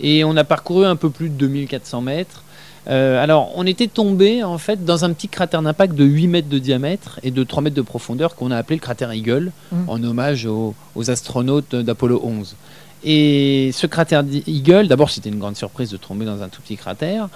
[0.00, 2.42] Et on a parcouru un peu plus de 2400 mètres.
[2.86, 6.48] Euh, alors, on était tombé en fait dans un petit cratère d'impact de 8 mètres
[6.48, 9.76] de diamètre et de 3 mètres de profondeur qu'on a appelé le cratère Eagle, mmh.
[9.88, 10.74] en hommage aux,
[11.08, 12.56] astronautes d'Apollo 11.
[13.04, 16.76] Et ce cratère Eagle, d'abord c'était une grande surprise de tomber dans un tout petit
[16.76, 17.28] cratère,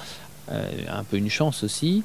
[0.51, 2.03] euh, un peu une chance aussi.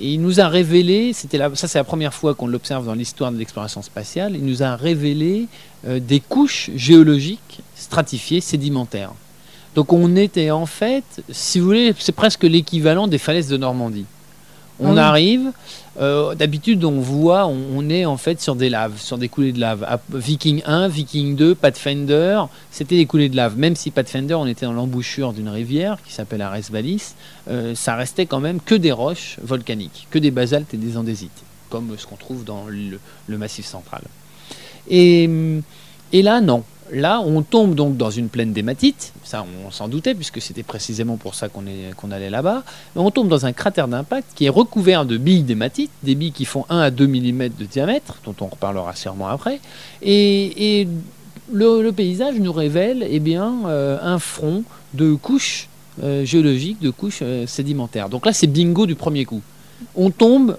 [0.00, 3.30] Et il nous a révélé, c'était ça c'est la première fois qu'on l'observe dans l'histoire
[3.30, 5.46] de l'exploration spatiale, il nous a révélé
[5.86, 9.12] euh, des couches géologiques stratifiées sédimentaires.
[9.74, 14.06] Donc on était en fait, si vous voulez, c'est presque l'équivalent des falaises de Normandie.
[14.84, 15.52] On ah arrive,
[16.00, 19.60] euh, d'habitude on voit, on, est en fait sur des laves, sur des coulées de
[19.60, 19.86] lave.
[20.12, 23.56] Viking 1, Viking 2, Pathfinder, c'était des coulées de lave.
[23.56, 27.14] Même si Pathfinder, on était dans l'embouchure d'une rivière qui s'appelle Ares Valis,
[27.48, 31.42] euh, ça restait quand même que des roches volcaniques, que des basaltes et des andésites,
[31.70, 34.02] comme ce qu'on trouve dans le, massif central.
[34.88, 35.28] Et,
[36.12, 36.64] et là, non.
[36.92, 41.16] Là, on tombe donc dans une plaine d'hématite, ça on s'en doutait puisque c'était précisément
[41.16, 42.62] pour ça qu'on allait là-bas,
[42.94, 46.44] on tombe dans un cratère d'impact qui est recouvert de billes d'hématite, des billes qui
[46.44, 49.60] font 1 à 2 mm de diamètre, dont on reparlera sûrement après,
[50.02, 50.86] et,
[51.52, 55.68] le, paysage nous révèle eh bien, euh, un front de couches
[56.02, 58.08] euh, géologiques, de couches euh, sédimentaires.
[58.08, 59.42] Donc là, c'est bingo du premier coup.
[59.94, 60.56] On tombe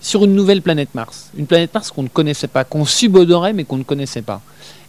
[0.00, 3.64] sur une nouvelle planète Mars, une planète Mars qu'on ne connaissait pas, qu'on subodorait mais
[3.64, 4.42] qu'on ne connaissait pas.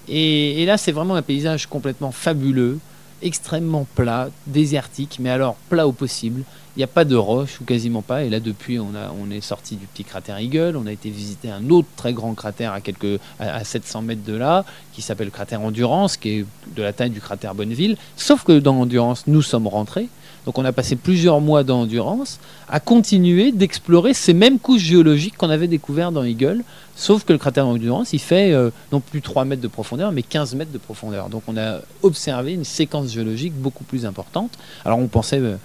[0.08, 2.80] Et, là, c'est vraiment un paysage complètement fabuleux,
[3.22, 6.44] extrêmement plat, désertique, mais alors plat au possible.
[6.76, 8.24] Il n'y a pas de roche ou quasiment pas.
[8.24, 10.76] Et là, depuis, on, a, on est sorti du petit cratère Eagle.
[10.76, 14.34] On a été visiter un autre très grand cratère à, quelques, à, 700 mètres de
[14.34, 17.96] là, qui s'appelle le cratère Endurance, qui est de la taille du cratère Bonneville.
[18.18, 20.10] Sauf que dans Endurance, nous sommes rentrés.
[20.46, 25.50] Donc on a passé plusieurs mois d'endurance à continuer d'explorer ces mêmes couches géologiques qu'on
[25.50, 26.64] avait découvertes dans Eagle,
[26.96, 30.22] sauf que le cratère d'endurance, il fait euh, non plus 3 mètres de profondeur, mais
[30.22, 31.30] 15 mètres de profondeur.
[31.30, 34.52] Donc on a observé une séquence géologique beaucoup plus importante.
[34.84, 35.58] Alors on pensait euh,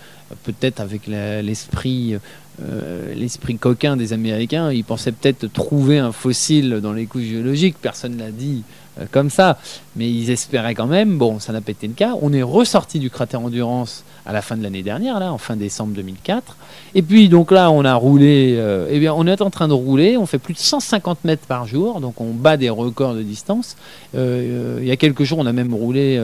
[0.44, 2.14] peut-être avec l'esprit...
[2.14, 7.76] Euh, l'esprit coquin des Américains, ils pensaient peut-être trouver un fossile dans les couches géologiques,
[7.80, 8.64] personne ne l'a dit
[9.10, 9.58] comme ça,
[9.96, 12.98] mais ils espéraient quand même, bon, ça n'a pas été le cas, on est ressorti
[12.98, 16.56] du cratère Endurance à la fin de l'année dernière, là, en fin décembre 2004.
[16.94, 19.72] Et puis donc là, on a roulé, euh, eh bien, on est en train de
[19.72, 23.22] rouler, on fait plus de 150 mètres par jour, donc on bat des records de
[23.22, 23.76] distance.
[24.14, 26.20] Euh, il y a quelques jours, on a même roulé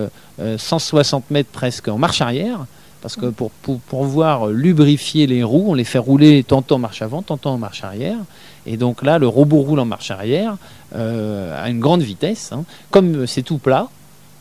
[0.57, 2.67] 160 euh, mètres presque en marche arrière,
[3.03, 7.03] parce que pour, pour, pouvoir lubrifier les roues, on les fait rouler tantôt en marche
[7.03, 8.19] avant, tantôt en marche arrière.
[8.67, 10.57] Et donc là, le robot roule en marche arrière
[10.97, 12.53] à une grande vitesse.
[12.53, 12.65] Hein.
[12.91, 13.89] Comme c'est tout plat,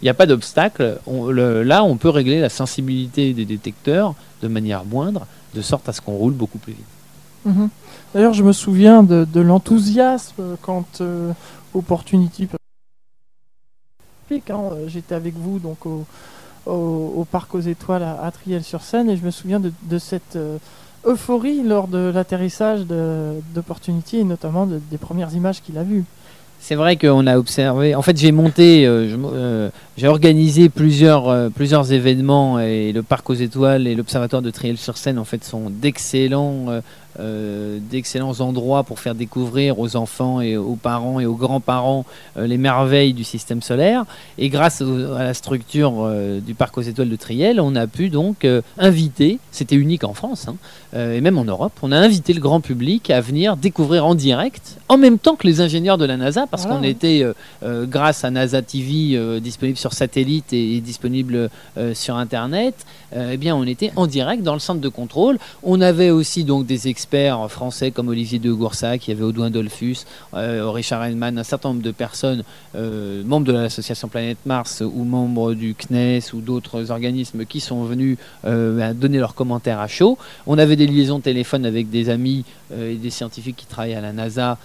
[0.01, 0.99] il n'y a pas d'obstacle.
[1.07, 6.01] Là, on peut régler la sensibilité des détecteurs de manière moindre, de sorte à ce
[6.01, 6.85] qu'on roule beaucoup plus vite.
[7.45, 7.69] Mhm.
[8.13, 11.31] D'ailleurs, je me souviens de, l'enthousiasme quand euh,
[11.73, 12.47] Opportunity.
[14.47, 19.31] Quand euh, j'étais avec vous donc au, Parc aux Étoiles à, Triel-sur-Seine, et je me
[19.31, 20.57] souviens de, cette euh,
[21.05, 26.05] euphorie lors de l'atterrissage d'Opportunity, et notamment des premières images qu'il a vues.
[26.67, 27.93] C'est vrai qu'on a observé.
[27.93, 33.29] En fait, j'ai monté, euh, euh, j'ai organisé plusieurs, euh, plusieurs événements et le Parc
[33.29, 36.81] aux Étoiles et l'Observatoire de Triel-sur-Seine en fait sont d'excellents
[37.19, 42.45] euh, d'excellents endroits pour faire découvrir aux enfants et aux parents et aux grands-parents euh,
[42.45, 44.03] les merveilles du système solaire.
[44.37, 48.09] Et grâce à la structure euh, du parc aux étoiles de Triel, on a pu
[48.09, 48.45] donc
[48.77, 50.55] inviter, c'était unique en France hein,
[50.93, 54.77] et même en Europe, on a invité le grand public à venir découvrir en direct,
[54.89, 57.25] en même temps que les ingénieurs de la NASA, parce qu'on était,
[57.63, 61.49] grâce à NASA TV, disponible sur satellite et, disponible
[61.93, 65.37] sur Internet, eh bien on était en direct dans le centre de contrôle.
[65.63, 69.23] On avait aussi donc des experts experts français comme Olivier de Goursac, il y avait
[69.23, 74.39] Audouin Dolphus, euh, Richard Hellman, un certain nombre de personnes, euh, membres de l'association Planète
[74.47, 79.79] Mars ou membres du CNES ou d'autres organismes qui sont venus euh, donner leurs commentaires
[79.79, 80.17] à chaud.
[80.47, 82.43] On avait des liaisons téléphone avec des amis
[82.75, 84.57] et des scientifiques qui travaillent à la NASA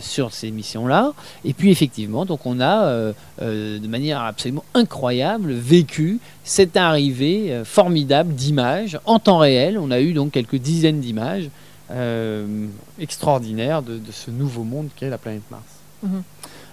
[0.00, 1.14] sur ces missions-là.
[1.46, 8.98] Et puis effectivement, donc on a de manière absolument incroyable vécu cette arrivée formidable d'images
[9.06, 9.78] en temps réel.
[9.78, 11.48] On a eu donc quelques dizaines d'images
[11.90, 12.66] euh,
[12.98, 15.64] extraordinaire de, ce nouveau monde qu'est la planète Mars.
[16.02, 16.22] Mhm.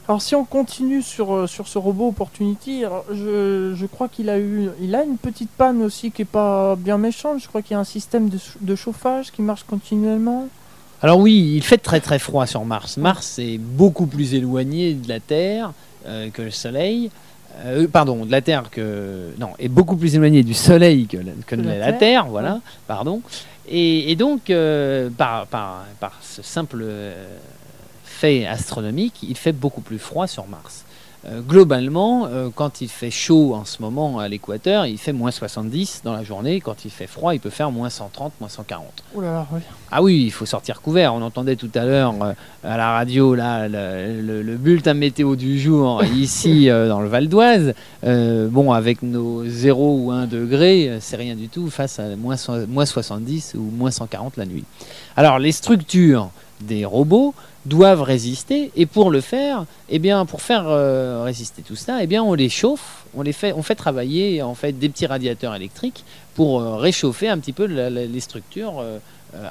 [0.07, 4.39] Alors si on continue sur, euh, sur ce robot Opportunity, je, je, crois qu'il a
[4.39, 7.41] eu il a une petite panne aussi qui est pas bien méchante.
[7.41, 10.47] Je crois qu'il y a un système de, de, chauffage qui marche continuellement.
[11.01, 12.95] Alors oui, il fait très très froid sur Mars.
[12.95, 15.73] Mars est beaucoup plus éloigné de la Terre
[16.05, 17.11] euh, que le Soleil.
[17.65, 21.31] euh, pardon, de la Terre que non, est beaucoup plus éloigné du Soleil que, la,
[21.45, 23.21] que Que la, la Terre, Terre, voilà, pardon.
[23.67, 25.45] Et, donc, euh, par
[26.21, 27.37] ce simple euh,
[28.03, 30.85] fait astronomique, il fait beaucoup plus froid sur Mars.
[31.29, 35.31] Euh, globalement, euh, quand il fait chaud en ce moment à l'équateur, il fait moins
[35.31, 36.61] 70 dans la journée.
[36.61, 38.85] Quand il fait froid, il peut faire moins 130, moins 140.
[39.13, 39.59] Oh là là, oui.
[39.91, 41.13] Ah oui, il faut sortir couvert.
[41.13, 45.35] On entendait tout à l'heure euh, à la radio là, le, le- le bulletin météo
[45.35, 47.73] du jour ici dans le Val d'Oise.
[48.05, 52.37] Euh, bon, avec nos 0 ou 1 degré, c'est rien du tout face à moins,
[52.37, 54.63] so- moins 70 ou moins 140 la nuit.
[55.17, 56.29] Alors, les structures
[56.61, 57.33] des robots
[57.67, 58.71] doivent résister.
[58.75, 62.33] Et pour le faire, eh bien, pour faire euh, résister tout ça, eh bien, on
[62.33, 66.03] les chauffe, on les fait, on fait travailler en fait des petits radiateurs électriques
[66.35, 68.99] pour euh, réchauffer un petit peu les structures euh,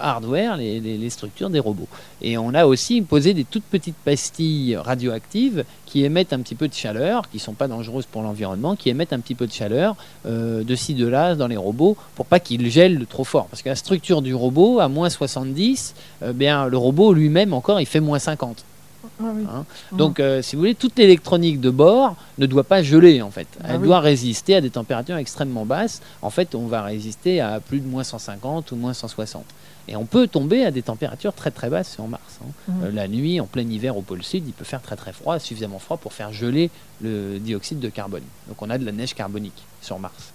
[0.01, 1.89] hardware, les, les- les structures des robots.
[2.23, 6.69] Et on a aussi posé des toutes petites pastilles radioactives qui émettent un petit peu
[6.69, 9.97] de chaleur, qui sont pas dangereuses pour l'environnement, qui émettent un petit peu de chaleur
[10.27, 13.47] euh, de ci, de là dans les robots pour pas qu'ils gèlent trop fort.
[13.47, 17.81] Parce que la structure du robot, à moins 70, euh, bien, le robot lui-même encore,
[17.81, 18.65] il fait moins 50.
[19.19, 19.45] Ah oui.
[19.49, 19.65] Hein.
[19.93, 19.99] Mhm.
[19.99, 23.47] Donc, euh, si vous voulez, toute l'électronique de bord ne doit pas geler, en fait.
[23.63, 23.87] Ah Elle oui.
[23.87, 26.03] doit résister à des températures extrêmement basses.
[26.23, 29.45] En fait, on va résister à plus de moins 150 ou moins 160.
[29.89, 32.41] Et on peut tomber à des températures très très basses sur Mars.
[32.43, 32.47] hein.
[32.69, 32.85] Mhm.
[32.85, 35.39] Euh, la nuit, en plein hiver au pôle sud, il peut faire très très froid,
[35.39, 36.71] suffisamment froid pour faire geler
[37.01, 38.25] le dioxyde de carbone.
[38.49, 40.33] Donc on a de la neige carbonique sur Mars.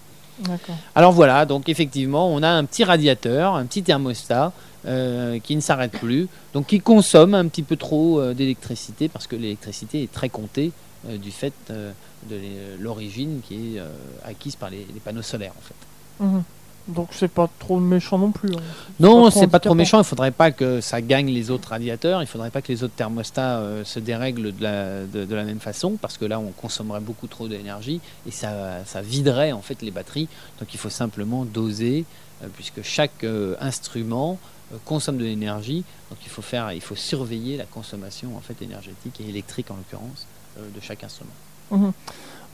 [0.95, 4.53] Alors voilà, donc effectivement, on a un petit radiateur, un petit thermostat
[4.85, 9.27] euh, qui ne s'arrête plus, donc qui consomme un petit peu trop euh, d'électricité parce
[9.27, 10.71] que l'électricité est très comptée
[11.07, 12.37] euh, du fait de
[12.79, 13.81] l'origine qui est
[14.23, 16.23] acquise par les, les panneaux solaires en fait.
[16.23, 16.43] Mhm.
[16.87, 18.51] Donc c'est pas trop méchant non plus.
[18.53, 18.59] hein.
[18.99, 19.99] Non, c'est pas trop méchant.
[19.99, 22.21] Il faudrait pas que ça gagne les autres radiateurs.
[22.21, 25.43] Il faudrait pas que les autres thermostats euh, se dérèglent de la, de, de la
[25.43, 29.61] même façon, parce que là, on consommerait beaucoup trop d'énergie et ça, ça viderait en
[29.61, 30.27] fait les batteries.
[30.59, 32.05] Donc, il faut simplement doser,
[32.43, 34.37] euh, puisque chaque euh, instrument
[34.85, 35.83] consomme de l'énergie.
[36.09, 39.75] Donc, il faut faire, il faut surveiller la consommation en fait énergétique et électrique en
[39.75, 40.25] l'occurrence
[40.57, 41.31] de chaque instrument.
[41.71, 41.91] Mhm.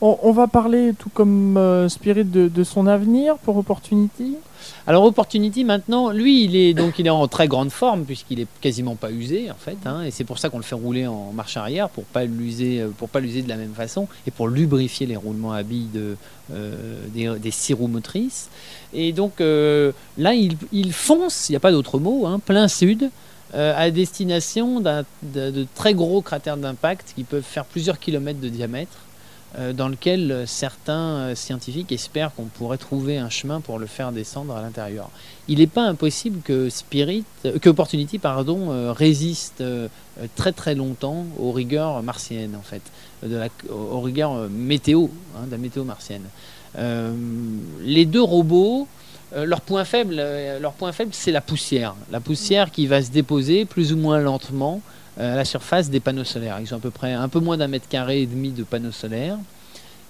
[0.00, 4.36] On, va parler, tout comme euh, Spirit, de, son avenir pour Opportunity.
[4.86, 8.46] Alors Opportunity maintenant, lui, il est donc il est en très grande forme puisqu'il est
[8.60, 11.32] quasiment pas usé en fait, hein, et c'est pour ça qu'on le fait rouler en
[11.32, 14.46] marche arrière pour pas l'user, euh, pour pas l'user de la même façon et pour
[14.46, 16.16] lubrifier les roulements à billes de,
[16.52, 18.50] euh, des, des motrices.
[18.92, 23.10] Et donc là, il, fonce, il n'y a pas d'autre mot, hein, plein sud.
[23.52, 28.98] à destination de, très gros cratères d'impact qui peuvent faire plusieurs kilomètres de diamètre,
[29.72, 34.12] dans lequel euh, certains euh, scientifiques espèrent qu'on pourrait trouver un chemin pour le faire
[34.12, 35.08] descendre à l'intérieur.
[35.48, 39.88] Il n'est pas impossible que Spirit, euh, que Opportunity pardon, euh, résiste euh,
[40.20, 42.82] euh, très très longtemps aux rigueurs martiennes en fait,
[43.70, 46.24] aux rigueurs euh, météo, hein, de la météo martienne.
[46.76, 47.12] Euh,
[47.80, 48.86] les deux robots,
[49.34, 51.94] euh, leur point faible, euh, leur point faible, c'est la poussière.
[52.10, 56.00] La poussière qui va se déposer plus ou moins lentement euh, à la surface des
[56.00, 56.58] panneaux solaires.
[56.60, 58.92] Ils ont à peu près un peu moins d'un mètre carré et demi de panneaux
[58.92, 59.38] solaires.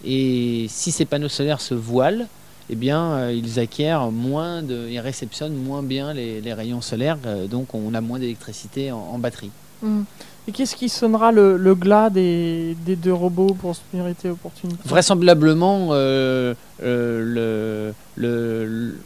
[0.04, 2.26] Et si ces panneaux solaires se voilent,
[2.70, 7.18] eh bien, euh, ils acquièrent moins de, ils réceptionnent moins bien les, les rayons solaires,
[7.26, 9.50] euh, donc on a moins d'électricité en, en batterie.
[9.82, 10.04] Mhm.
[10.46, 14.78] Et qu'est-ce qui sonnera le, le glas des, des deux robots pour Spirit et Opportunity
[14.86, 18.98] Vraisemblablement, euh, euh, le,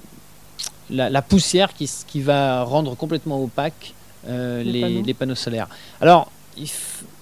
[0.89, 5.03] la, la poussière qui, va rendre complètement opaque euh, Les les, panneaux.
[5.05, 5.69] les panneaux solaires.
[6.01, 6.69] Alors, il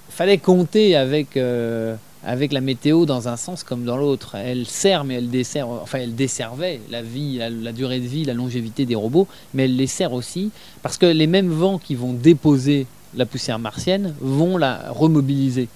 [0.08, 4.34] fallait compter avec, euh, avec la météo dans un sens comme dans l'autre.
[4.34, 8.24] Elle sert, mais elle dessert, enfin, elle desservait la vie, la, la durée de vie,
[8.24, 10.50] la longévité des robots, mais elle les sert aussi
[10.82, 15.68] parce que les mêmes vents qui vont déposer la poussière martienne vont la remobiliser.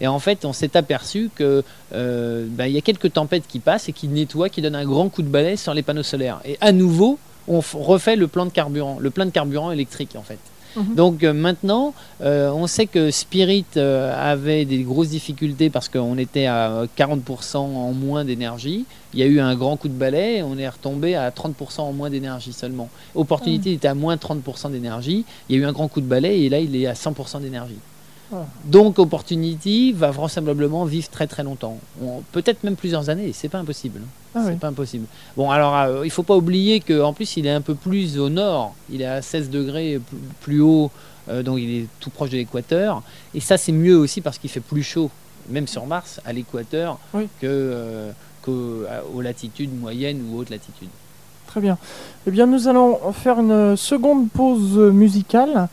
[0.00, 3.58] Et en fait, on s'est aperçu que euh, ben, il y a quelques tempêtes qui
[3.58, 6.40] passent et qui nettoient, qui donnent un grand coup de balai sur les panneaux solaires.
[6.44, 10.22] Et à nouveau, on refait le plan de carburant, le plein de carburant électrique en
[10.22, 10.38] fait.
[10.76, 10.94] Mhm.
[10.94, 16.18] Donc euh, maintenant, euh, on sait que Spirit euh, avait des grosses difficultés parce qu'on
[16.18, 18.84] était à 40% en moins d'énergie.
[19.14, 21.92] Il y a eu un grand coup de balai, on est retombé à 30% en
[21.92, 22.90] moins d'énergie seulement.
[23.14, 25.24] Opportunity était à moins 30% d'énergie.
[25.48, 27.40] Il y a eu un grand coup de balai et là il est à 100%
[27.40, 27.78] d'énergie.
[28.64, 31.78] Donc Opportunity va vraisemblablement vivre très très longtemps.
[32.02, 34.00] On- Peut-être même plusieurs années, c'est pas impossible.
[34.34, 34.56] Ah c'est oui.
[34.56, 35.06] pas impossible.
[35.36, 38.28] Bon, alors euh, il faut pas oublier qu'en plus il est un peu plus au
[38.28, 38.74] nord.
[38.90, 40.90] Il est à 16 degrés plus, plus haut,
[41.30, 43.02] euh, donc il est tout proche de l'équateur.
[43.34, 45.10] Et ça c'est mieux aussi parce qu'il fait plus chaud,
[45.48, 47.28] même sur Mars, à l'équateur, Oui.
[47.40, 48.10] que euh,
[48.42, 50.88] qu'aux aux latitudes moyennes ou hautes latitudes.
[51.46, 51.78] Très bien.
[52.26, 55.68] Eh bien, nous allons faire une seconde pause musicale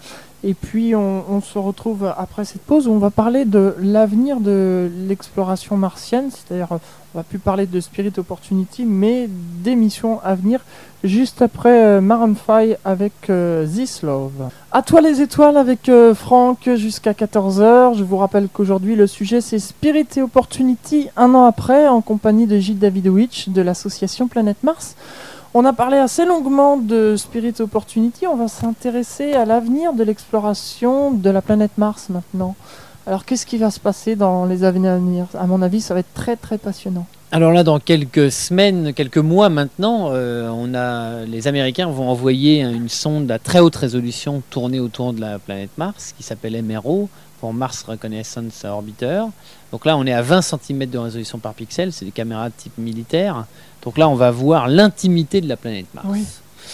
[0.47, 4.91] Et puis on, se retrouve après cette pause où on va parler de l'avenir de
[5.07, 9.27] l'exploration martienne, c'est-à-dire on va plus parler de Spirit Opportunity, mais
[9.63, 10.59] des missions à venir
[11.03, 14.49] juste après euh, Maroon 5 avec euh, This Love.
[14.71, 17.97] À toi les étoiles avec euh, Franck jusqu'à 14h.
[17.97, 22.45] Je vous rappelle qu'aujourd'hui le sujet c'est Spirit et Opportunity un an après en compagnie
[22.45, 24.95] de Gilles Davidowicz de l'association Planète Mars.
[25.57, 31.13] On a parlé assez longuement de Spirit Opportunity, on va s'intéresser à l'avenir de l'exploration
[31.13, 32.57] de la planète Mars maintenant.
[33.07, 35.27] Alors qu'est-ce qui va se passer dans les années à venir?
[35.33, 37.07] À mon avis, ça va être très très passionnant.
[37.31, 42.59] Alors là, dans quelques semaines, quelques mois maintenant, euh, on a, les Américains vont envoyer
[42.59, 47.07] une sonde à très haute résolution tourner autour de la planète Mars, qui s'appelle MRO,
[47.39, 49.23] pour Mars Reconnaissance Orbiter.
[49.71, 52.53] Donc là, on est à 20 cm de résolution par pixel, c'est des caméras de
[52.57, 53.45] type militaire.
[53.85, 56.07] Donc là, on va voir l'intimité de la planète Mars.
[56.09, 56.25] Oui,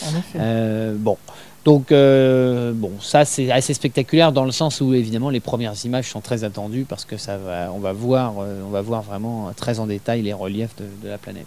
[0.03, 0.39] en effet.
[0.39, 1.17] Euh, bon.
[1.63, 6.09] Donc, euh, bon, ça c'est assez spectaculaire dans le sens où évidemment les premières images
[6.09, 9.51] sont très attendues parce que ça va, on va voir, euh, on va voir vraiment
[9.55, 11.45] très en détail les reliefs de la planète.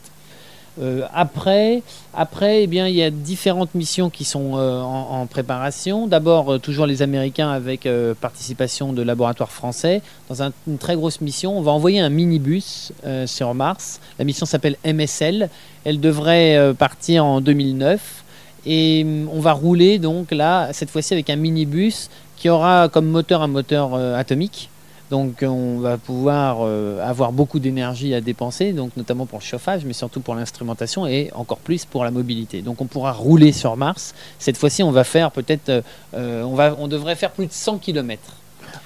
[0.81, 1.83] Euh, après,
[2.19, 6.07] eh il y a différentes missions qui sont euh, en, préparation.
[6.07, 7.89] D'abord, euh, toujours les Américains avec
[8.21, 10.03] participation de laboratoires français.
[10.29, 12.93] Dans une très grosse mission, on va envoyer un minibus
[13.27, 14.01] sur Mars.
[14.19, 15.49] La mission s'appelle MSL.
[15.85, 18.25] Elle devrait partir en 2009.
[18.67, 23.07] Et mm, on va rouler donc là, cette fois-ci avec un minibus qui aura comme
[23.07, 24.71] moteur un moteur atomique
[25.15, 29.85] donc on va pouvoir euh, avoir beaucoup d'énergie à dépenser, donc notamment pour le chauffage,
[29.85, 32.63] mais surtout pour l'instrumentation et encore plus pour la mobilité.
[32.63, 34.13] Donc on pourra rouler sur Mars.
[34.41, 35.83] Cette fois-ci, on va faire peut-être, euh,
[36.15, 38.21] euh, on, va, on devrait faire plus de 100 km.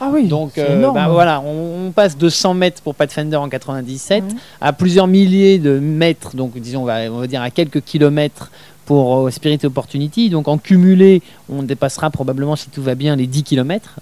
[0.00, 4.22] Ah oui, donc bah, voilà, on, passe de 100 mètres pour Pathfinder en 97
[4.60, 8.50] à plusieurs milliers de mètres, donc disons on va, on va dire à quelques kilomètres
[8.84, 10.28] pour Spirit Opportunity.
[10.28, 13.98] Donc en cumulé, on dépassera probablement, si tout va bien, les 10 km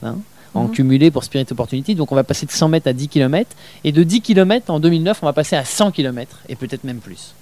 [0.56, 0.70] en mhm.
[0.72, 1.94] cumulé pour Spirit Opportunity.
[1.94, 3.50] Donc on va passer de 100 mètres à 10 km.
[3.84, 6.98] Et de 10 km en 2009, on va passer à 100 km et peut-être même
[6.98, 7.34] plus.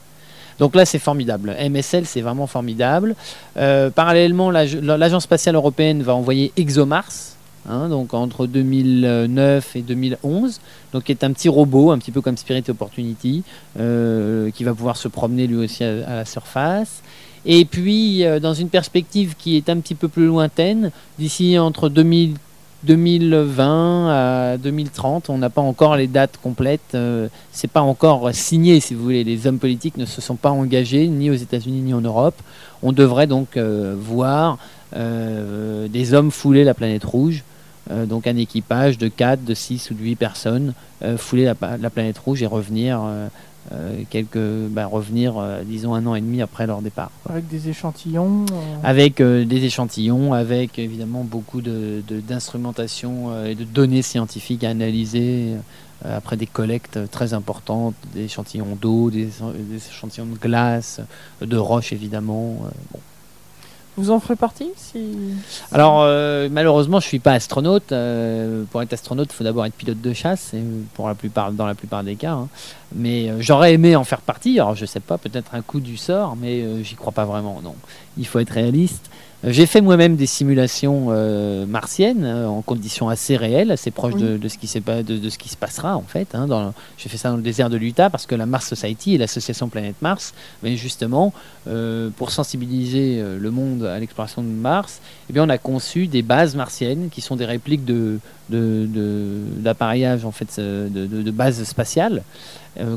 [0.59, 1.57] Donc là, c'est formidable.
[1.59, 3.15] MSL, c'est vraiment formidable.
[3.57, 7.35] Euh, parallèlement, l'Agence spatiale européenne va envoyer ExoMars,
[7.69, 10.61] hein, donc entre 2009 et 2011,
[10.93, 13.43] donc qui est un petit robot, un petit peu comme Spirit Opportunity,
[13.81, 17.03] euh, qui va pouvoir se promener lui aussi à, à la surface.
[17.47, 21.89] Et puis, euh, dans une perspective qui est un petit peu plus lointaine, d'ici entre
[21.89, 22.37] 2000
[22.85, 26.95] 2020 à 2030, on n'a pas encore les dates complètes.
[26.95, 29.24] Euh, c'est pas encore signé, si vous voulez.
[29.24, 32.37] Les hommes politiques ne se sont pas engagés ni aux États-Unis ni en Europe.
[32.82, 34.59] On devrait donc euh, voir
[34.95, 37.43] euh, des hommes fouler la planète rouge.
[37.91, 40.72] donc un équipage de 4, de 6 ou de 8 personnes
[41.18, 42.99] fouler la, la, planète rouge et revenir
[43.73, 47.11] euh, quelques, bah, revenir, euh, disons, un an et demi après leur départ.
[47.29, 54.03] Avec des échantillons euh, Avec des échantillons, avec évidemment beaucoup d'instrumentation de, et de données
[54.03, 55.55] scientifiques à analyser
[56.05, 59.31] après des collectes très importantes, des échantillons d'eau, des,
[59.91, 61.01] échantillons de glace,
[61.41, 62.59] de roches évidemment.
[62.93, 63.01] Bon.
[63.97, 64.71] Vous en ferez partie
[65.71, 67.93] Alors, euh, malheureusement, je ne suis pas astronaute.
[67.93, 70.63] Euh, pour être astronaute, il faut d'abord être pilote de chasse, et
[70.95, 72.33] pour la plupart, dans la plupart des cas.
[72.33, 72.49] Hein.
[72.95, 74.59] Mais euh, j'aurais aimé en faire partie.
[74.59, 77.61] Alors, je ne sais pas, peut-être un coup du sort, mais j'y crois pas vraiment.
[77.63, 77.77] Non,
[78.19, 79.11] il faut être réaliste.
[79.47, 84.49] J'ai fait moi-même des simulations euh, martiennes euh, en conditions assez réelles, assez proches de,
[84.49, 86.35] ce qui de, de, ce qui se passera en fait.
[86.35, 89.19] Hein, J'ai fait ça dans le désert de l'Utah parce que la Mars Society et
[89.19, 90.33] l'association Planète Mars,
[90.63, 91.35] mais justement
[91.69, 96.23] euh, pour sensibiliser le monde à l'exploration de Mars, eh bien, on a conçu des
[96.23, 98.19] bases martiennes qui sont des répliques de
[98.51, 102.23] d'appareillage en fait de, bases spatiales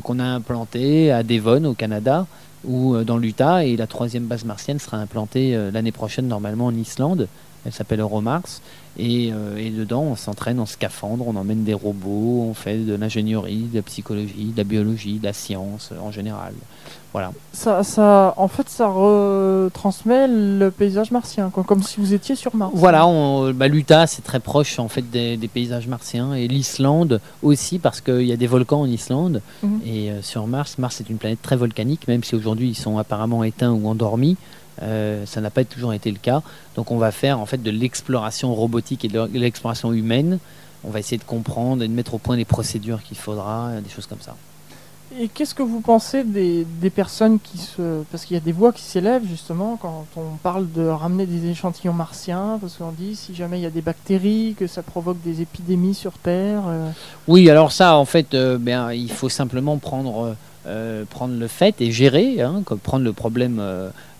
[0.02, 2.26] qu'on a implantées à Devon au Canada
[2.64, 3.64] ou euh, dans l'Utah.
[3.64, 7.28] Et la troisième base martienne sera implantée euh, l'année prochaine normalement en Islande.
[7.64, 8.60] Elle s'appelle Euromars.
[8.98, 12.94] Et, euh, et, dedans, on s'entraîne en scaphandre, on emmène des robots, on fait de
[12.94, 16.52] l'ingénierie, de la psychologie, de la biologie, de la science en général.
[17.12, 17.32] Voilà.
[17.52, 22.54] Ça, ça, en fait, ça retransmet le paysage martien, quoi, comme si vous étiez sur
[22.54, 22.72] Mars.
[22.74, 23.06] Voilà,
[23.54, 28.26] bah, l'Utah, c'est très proche en fait des, paysages martiens, et l'Islande aussi, parce qu'il
[28.26, 29.80] y a des volcans en Islande, mhm.
[29.86, 32.98] et euh, sur Mars, Mars est une planète très volcanique, même si aujourd'hui ils sont
[32.98, 34.36] apparemment éteints ou endormis.
[34.82, 36.42] Euh, ça n'a pas toujours été le cas.
[36.76, 40.38] Donc on va faire en fait de l'exploration robotique et de l'exploration humaine.
[40.84, 43.90] On va essayer de comprendre et de mettre au point les procédures qu'il faudra, des
[43.90, 44.36] choses comme ça.
[45.18, 48.02] Et qu'est-ce que vous pensez des, personnes qui se...
[48.10, 51.48] Parce qu'il y a des voix qui s'élèvent justement quand on parle de ramener des
[51.48, 55.20] échantillons martiens, parce qu'on dit si jamais il y a des bactéries, que ça provoque
[55.22, 56.62] des épidémies sur Terre.
[56.66, 56.90] Euh.
[57.26, 61.80] Oui, alors ça, en fait, euh, ben, il faut simplement prendre, euh, prendre le fait
[61.80, 63.62] et gérer, hein, prendre le problème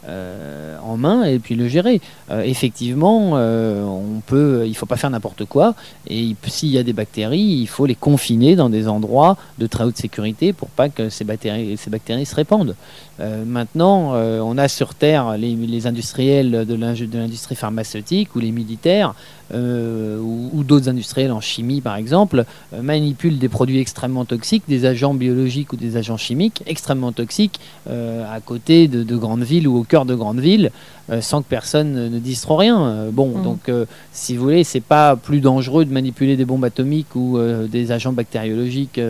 [0.08, 2.00] en main et puis le gérer.
[2.44, 5.74] effectivement, on peut, il ne faut pas faire n'importe quoi.
[6.08, 9.84] Et s'il y a des bactéries, il faut les confiner dans des endroits de très
[9.84, 12.74] haute sécurité pour pas que ces bactéries se répandent.
[13.18, 19.14] Maintenant, on a sur Terre les, industriels de l'industrie pharmaceutique ou les militaires
[19.52, 22.44] ou, d'autres industriels en chimie par exemple
[22.80, 27.58] manipulent des produits extrêmement toxiques, des agents biologiques ou des agents chimiques extrêmement toxiques
[27.88, 30.70] à côté de, de grandes villes ou au cœur de grandes villes.
[30.70, 32.80] euh, sans que personne ne dise trop rien.
[32.80, 33.42] Euh, bon, mm.
[33.42, 37.38] donc euh, si vous voulez, c'est pas plus dangereux de manipuler des bombes atomiques ou
[37.68, 39.00] des agents bactériologiques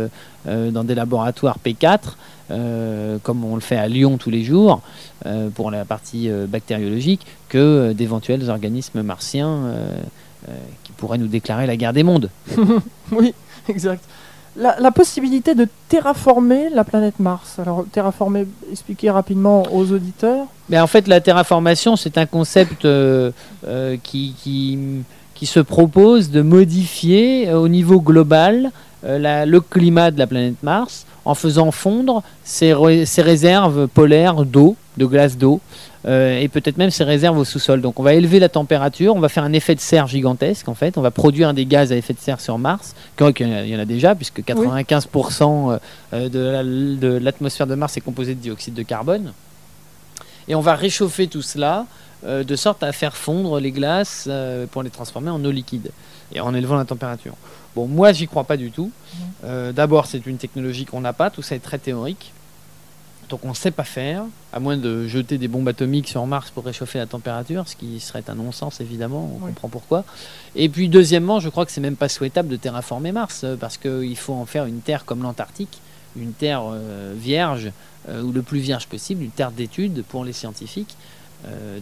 [0.46, 1.98] dans des laboratoires P4,
[3.22, 4.80] comme on le fait à Lyon tous les jours
[5.54, 9.74] pour la partie bactériologique, que d'éventuels organismes martiens
[10.84, 12.30] qui pourraient nous déclarer la guerre des mondes.
[13.12, 13.34] oui,
[13.68, 14.04] exact
[14.58, 17.58] la, possibilité de terraformer la planète Mars.
[17.58, 20.46] Alors, terraformer, expliquer rapidement aux auditeurs.
[20.70, 23.30] Mais en fait, la terraformation, c'est un concept euh,
[23.66, 24.34] euh, qui,
[25.34, 28.70] qui, se propose de modifier euh, au niveau global
[29.04, 32.74] le climat de la planète Mars en faisant fondre ses,
[33.06, 35.60] ses réserves polaires d'eau, de glace d'eau,
[36.04, 37.80] et peut-être même ses réserves au sous-sol.
[37.80, 40.74] Donc on va élever la température, on va faire un effet de serre gigantesque en
[40.74, 43.78] fait, on va produire des gaz à effet de serre sur Mars, il y en
[43.78, 45.78] a déjà puisque 95%
[46.12, 49.32] euh, de l'atmosphère de Mars est composée de dioxyde de carbone.
[50.48, 51.86] Et on va réchauffer tout cela
[52.24, 54.28] euh, de sorte à faire fondre les glaces
[54.72, 55.90] pour les transformer en eau liquide
[56.32, 57.34] et en élevant la température.
[57.76, 58.90] Bon, moi j'y crois pas du tout.
[59.42, 62.32] D'abord, c'est une technologie qu'on n'a pas, tout ça est très théorique.
[63.28, 66.50] Donc on ne sait pas faire, à moins de jeter des bombes atomiques sur Mars
[66.50, 70.04] pour réchauffer la température, ce qui serait un non-sens évidemment, on comprend pourquoi.
[70.56, 73.76] Et puis deuxièmement, je crois que c'est même pas souhaitable de terraformer Mars, euh, parce
[73.76, 75.80] qu'il faut en faire une terre comme l'Antarctique,
[76.22, 77.70] une terre euh, vierge,
[78.08, 80.96] euh, ou le plus vierge possible, une terre d'études pour les scientifiques.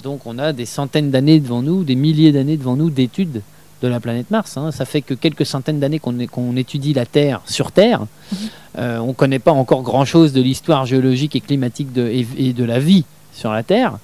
[0.02, 3.42] donc on a des centaines d'années devant nous, des milliers d'années devant nous d'études
[3.82, 4.56] de la planète Mars.
[4.56, 4.72] Hein.
[4.72, 8.00] Ça fait que quelques centaines d'années qu'on étudie la Terre sur Terre.
[8.00, 8.38] Mhm.
[8.78, 12.06] Euh, on ne connaît pas encore grand-chose de l'histoire géologique et climatique de,
[12.36, 13.98] et, de la vie sur la Terre.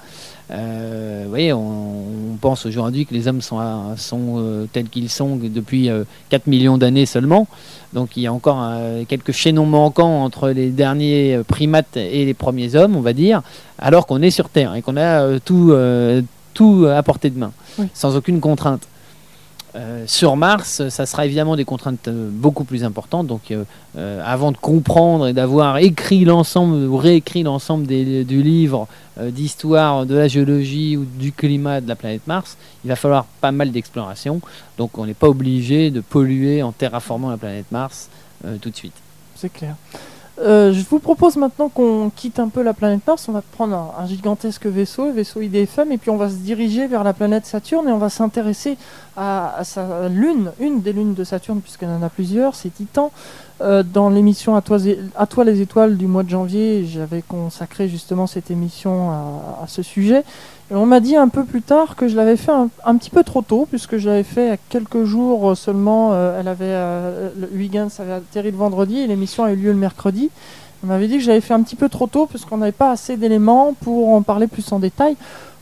[0.50, 3.60] Euh, voyez, on, pense aujourd'hui que les hommes sont,
[3.96, 5.88] sont euh, tels qu'ils sont depuis
[6.30, 7.46] 4 millions d'années seulement.
[7.92, 8.68] Donc il y a encore
[9.06, 13.42] quelques chaînons manquants entre les derniers primates et les premiers hommes, on va dire,
[13.78, 15.72] alors qu'on est sur Terre et qu'on a tout,
[16.54, 17.52] tout à portée de main,
[17.94, 18.88] sans aucune contrainte.
[19.74, 23.26] Euh, sur Mars, ça sera évidemment des contraintes euh, beaucoup plus importantes.
[23.26, 28.86] Donc, euh, avant de comprendre et d'avoir écrit l'ensemble ou réécrit l'ensemble du livre
[29.20, 33.52] d'histoire de la géologie ou du climat de la planète Mars, il va falloir pas
[33.52, 34.40] mal d'exploration.
[34.78, 38.08] Donc, on n'est pas obligé de polluer en terraformant la planète Mars
[38.62, 38.94] tout de suite.
[39.34, 39.76] C'est clair.
[40.40, 43.28] Euh, je vous propose maintenant qu'on quitte un peu la planète Mars.
[43.28, 46.86] On va prendre un, gigantesque vaisseau, le vaisseau IDFM, et puis on va se diriger
[46.86, 48.78] vers la planète Saturne et on va s'intéresser
[49.16, 53.12] à, sa lune, une des lunes de Saturne, puisqu'il en a plusieurs, c'est Titan.
[53.60, 58.50] Euh, dans l'émission à toi, les étoiles du mois de janvier, j'avais consacré justement cette
[58.50, 60.24] émission à, ce sujet.
[60.74, 63.42] On m'a dit un peu plus tard que je l'avais fait un, petit peu trop
[63.42, 66.10] tôt, puisque je l'avais fait à quelques jours seulement.
[66.12, 69.70] Euh, elle avait, euh, le Huygens avait atterri le vendredi et l'émission a eu lieu
[69.70, 70.30] le mercredi.
[70.82, 73.18] On m'avait dit que j'avais fait un petit peu trop tôt, puisqu'on n'avait pas assez
[73.18, 75.16] d'éléments pour en parler plus en détail.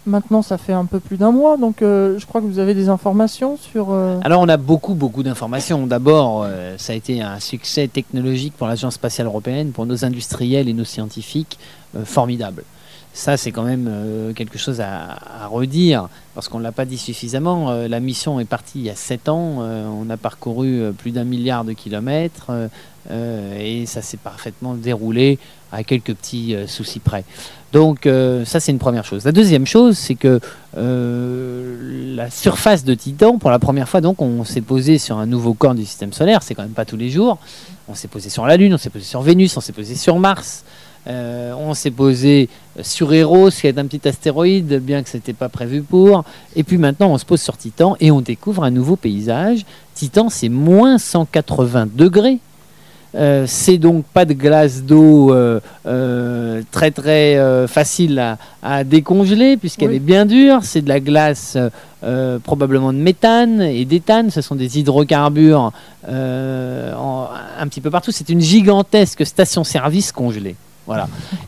[0.07, 2.75] Maintenant, ça fait un peu plus d'un mois, donc euh, je crois que vous avez
[2.75, 3.93] des informations sur...
[4.23, 5.89] Alors, on a beaucoup, beaucoup d'informations.
[5.89, 6.47] D'abord,
[6.77, 10.85] ça a été un succès technologique pour l'Agence spatiale européenne, pour nos industriels et nos
[10.85, 11.59] scientifiques,
[12.05, 12.63] formidable.
[13.13, 17.73] Ça, c'est quand même quelque chose à, redire, parce qu'on ne l'a pas dit suffisamment.
[17.73, 21.65] la mission est partie il y a 7 ans, on a parcouru plus d'un milliard
[21.65, 22.53] de kilomètres,
[23.11, 25.41] et ça s'est parfaitement déroulé
[25.73, 27.25] à quelques petits soucis près.
[27.73, 29.25] Donc euh, ça c'est une première chose.
[29.25, 30.41] La deuxième chose c'est que
[30.77, 35.27] euh, la surface de Titan, pour la première fois donc on s'est posé sur un
[35.27, 37.39] nouveau corps du système solaire, c'est quand même pas tous les jours.
[37.89, 40.19] On s'est posé sur la Lune, on s'est posé sur Vénus, on s'est posé sur
[40.19, 40.65] Mars.
[41.07, 42.49] Euh, on s'est posé
[42.83, 46.25] sur Eros, qui est un petit astéroïde, bien que ce n'était pas prévu pour.
[46.57, 49.65] Et puis maintenant, on se pose sur Titan et on découvre un nouveau paysage.
[49.95, 52.39] Titan, c'est moins 180 degrés
[53.17, 59.99] euh, c'est donc pas de glace d'eau euh, très très facile à, décongeler puisqu'elle est
[59.99, 60.61] bien dure.
[60.63, 61.59] C'est de la glace
[62.45, 64.31] probablement de méthane et d'éthane.
[64.31, 65.73] Ce sont des hydrocarbures
[66.07, 68.13] un petit peu partout.
[68.13, 70.55] C'est une gigantesque station-service congelée.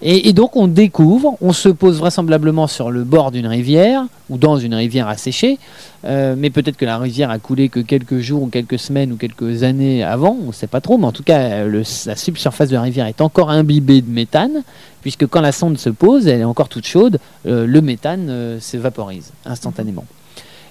[0.03, 4.57] Et, donc on découvre, on se pose vraisemblablement sur le bord d'une rivière ou dans
[4.57, 5.59] une rivière asséchée,
[6.05, 9.17] euh, mais peut-être que la rivière a coulé que quelques jours ou quelques semaines ou
[9.17, 12.75] quelques années avant, on ne sait pas trop, mais en tout cas la subsurface de
[12.75, 14.63] la rivière est encore imbibée de méthane,
[15.03, 18.61] puisque quand la sonde se pose, elle est encore toute chaude, euh, le méthane euh,
[18.61, 20.05] s'évaporise instantanément.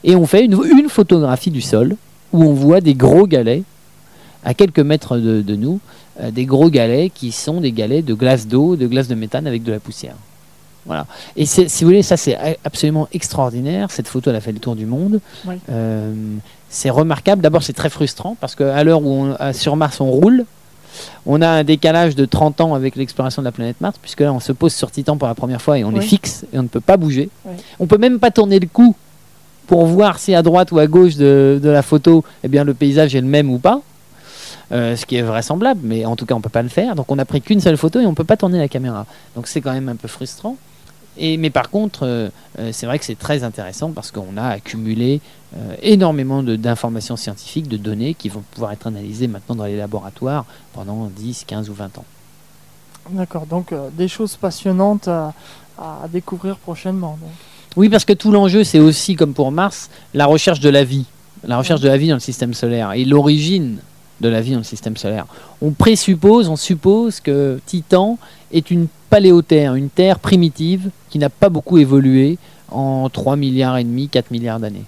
[0.04, 1.96] Et on fait une, photographie du sol
[2.34, 3.64] où on voit des gros galets
[4.44, 5.80] à quelques mètres de nous
[6.20, 9.48] euh, des gros galets qui sont des galets de glace d'eau, de glace de méthane
[9.48, 10.16] avec de la poussière.
[10.86, 11.06] Voilà.
[11.38, 13.92] Et si vous voulez, ça c'est absolument extraordinaire.
[13.92, 15.22] Cette photo, elle a fait le tour du monde.
[15.70, 16.14] Euh,
[16.70, 17.42] c'est remarquable.
[17.42, 20.46] D'abord, c'est très frustrant parce qu'à l'heure où on, sur Mars on roule,
[21.26, 24.34] on a un décalage de 30 ans avec l'exploration de la planète Mars, puisque là
[24.34, 26.64] on se pose sur Titan pour la première fois et on est fixe et on
[26.64, 27.30] ne peut pas bouger.
[27.80, 28.96] On peut même pas tourner le cou
[29.68, 32.74] pour voir si à droite ou à gauche de, de la photo, eh bien, le
[32.74, 33.82] paysage est le même ou pas.
[34.72, 36.96] Euh, ce qui est vraisemblable, mais en tout cas on peut pas le faire.
[36.96, 39.06] Donc on n'a pris qu'une seule photo et on peut pas tourner la caméra.
[39.36, 40.56] Donc c'est quand même un peu frustrant.
[41.18, 44.48] Et, mais par contre, euh, euh, c'est vrai que c'est très intéressant parce qu'on a
[44.48, 45.20] accumulé
[45.82, 51.12] énormément d'informations scientifiques, de données qui vont pouvoir être analysées maintenant dans les laboratoires pendant
[51.14, 52.06] 10, 15 ou 20 ans.
[53.10, 55.34] D'accord, donc des choses passionnantes à,
[56.08, 57.20] découvrir prochainement.
[57.76, 61.06] Oui, parce que tout l'enjeu, c'est aussi, comme pour Mars, la recherche de la vie.
[61.44, 62.94] La recherche de la vie dans le système solaire.
[62.94, 63.80] Et l'origine
[64.22, 65.26] de la vie dans le système solaire.
[65.62, 68.18] On présuppose, on suppose que Titan
[68.52, 72.38] est une paléoterre, une terre primitive qui n'a pas beaucoup évolué
[72.70, 74.86] en 3 milliards et demi, 4 milliards d'années.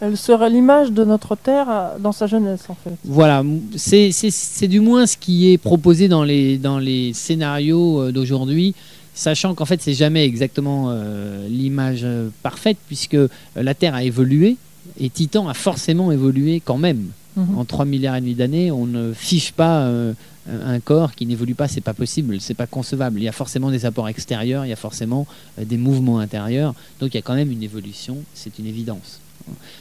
[0.00, 2.94] Elle serait l'image de notre Terre euh, dans sa jeunesse, en fait.
[3.04, 3.44] Voilà,
[3.76, 8.74] c'est du moins ce qui est proposé dans les, dans les scénarios euh, d'aujourd'hui,
[9.14, 12.06] sachant qu'en fait, c'est jamais exactement euh, l'image
[12.42, 13.18] parfaite, puisque
[13.54, 14.56] la Terre a évolué,
[14.98, 17.08] et Titan a forcément évolué quand même.
[17.36, 17.58] Mhm.
[17.58, 20.12] En 3 milliards et demi d'années, on ne fiche pas euh,
[20.48, 23.20] un corps qui n'évolue pas, c'est pas possible, c'est pas concevable.
[23.20, 25.26] Il y a forcément des apports extérieurs, il y a forcément
[25.58, 29.20] euh, des mouvements intérieurs, donc il y a quand même une évolution, c'est une évidence.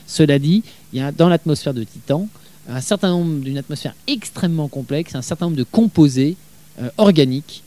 [0.08, 2.28] Cela dit, il y a dans l'atmosphère de Titan
[2.68, 6.38] un certain nombre d'une atmosphère extrêmement complexe, un certain nombre de composés
[6.82, 7.64] euh, organiques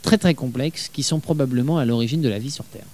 [0.00, 2.86] très très complexes qui sont probablement à l'origine de la vie sur Terre.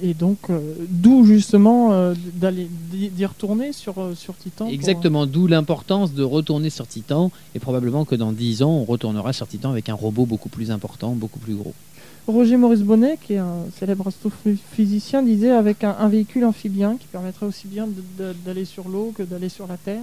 [0.00, 5.46] Et donc, euh, d'où justement euh, d'aller d'y retourner sur, euh, sur Titan Exactement, d'où
[5.46, 7.30] l'importance de retourner sur Titan.
[7.54, 10.70] Et probablement que dans 10 ans, on retournera sur Titan avec un robot beaucoup plus
[10.70, 11.74] important, beaucoup plus gros.
[12.26, 17.46] Roger Maurice Bonnet, qui est un célèbre astrophysicien, disait avec un, véhicule amphibien qui permettrait
[17.46, 17.88] aussi bien
[18.46, 20.02] d'aller sur l'eau que d'aller sur la Terre.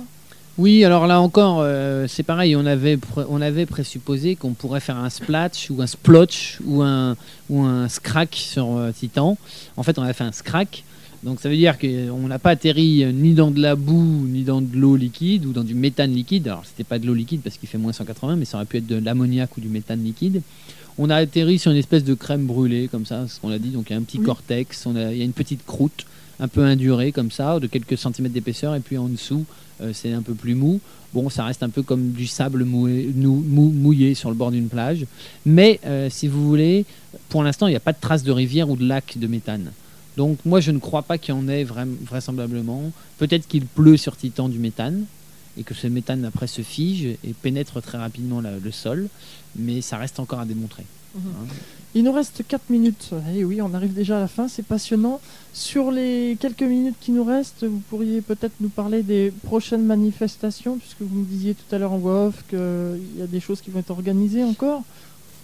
[0.59, 2.99] Oui, alors là encore, euh, c'est pareil, on avait,
[3.29, 7.15] on avait présupposé qu'on pourrait faire un splatch ou un splotch ou un,
[7.49, 9.37] ou un scrack sur euh, Titan.
[9.77, 10.83] En fait, on a fait un scrack.
[11.23, 14.43] Donc ça veut dire qu'on n'a pas atterri euh, ni dans de la boue, ni
[14.43, 16.49] dans de l'eau liquide ou dans du méthane liquide.
[16.49, 18.79] Alors c'était pas de l'eau liquide parce qu'il fait moins 180, mais ça aurait pu
[18.79, 20.41] être de l'ammoniac ou du méthane liquide.
[20.97, 23.69] On a atterri sur une espèce de crème brûlée, comme ça, ce qu'on a dit.
[23.69, 26.05] Donc il y a un petit cortex, on il y a une petite croûte
[26.39, 29.45] un peu indurée comme ça, de quelques centimètres d'épaisseur, et puis en dessous,
[29.81, 30.79] euh, c'est un peu plus mou.
[31.13, 35.05] Bon, ça reste un peu comme du sable mouillé, sur le bord d'une plage.
[35.45, 36.85] Mais euh, si vous voulez,
[37.29, 39.71] pour l'instant, il n'y a pas de trace de rivière ou de lac de méthane.
[40.17, 42.91] Donc moi, je ne crois pas qu'il y en ait vraisemblablement.
[43.17, 45.05] Peut-être qu'il pleut sur Titan du méthane
[45.57, 49.07] et que ce méthane après se fige et pénètre très rapidement le sol,
[49.55, 50.85] mais ça reste encore à démontrer.
[51.15, 51.21] Mhm.
[51.27, 51.53] Hein.
[51.95, 53.09] Il nous reste 4 minutes.
[53.33, 55.19] Et eh oui, on arrive déjà à la fin, c'est passionnant.
[55.53, 60.77] Sur les quelques minutes qui nous restent, vous pourriez peut-être nous parler des prochaines manifestations,
[60.77, 63.61] puisque vous me disiez tout à l'heure en voix off qu'il y a des choses
[63.61, 64.83] qui vont être organisées encore.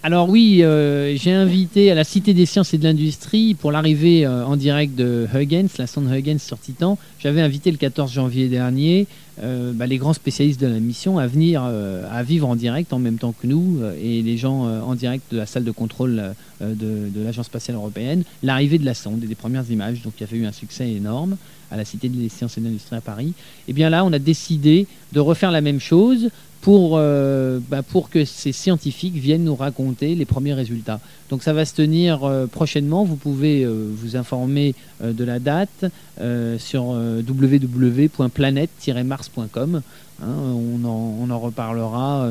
[0.03, 4.25] Alors oui, euh, j'ai invité à la Cité des sciences et de l'industrie pour l'arrivée
[4.25, 6.99] euh, en direct de Huygens, la sonde Huygens sur Titan.
[7.17, 9.07] J'avais invité le 14 janvier dernier
[9.41, 12.99] euh, bah, les grands spécialistes de la mission à venir à vivre en direct en
[12.99, 17.23] même temps que nous et les gens en direct de la salle de contrôle de,
[17.23, 20.03] l'Agence spatiale européenne, l'arrivée de la sonde et des premières images.
[20.03, 21.35] Donc il y avait eu un succès énorme
[21.71, 23.33] à la Cité des sciences et de l'industrie à Paris.
[23.67, 26.29] Et bien là, on a décidé de refaire la même chose
[26.65, 30.99] pour, euh, bah, pour que ces scientifiques viennent nous raconter les premiers résultats.
[31.29, 33.03] Donc ça va se tenir euh, prochainement.
[33.03, 35.85] Vous pouvez euh, vous informer de la date
[36.57, 39.81] sur www.planète-mars.com.
[40.23, 40.25] Hein.
[40.25, 42.27] on, en, on, en, reparlera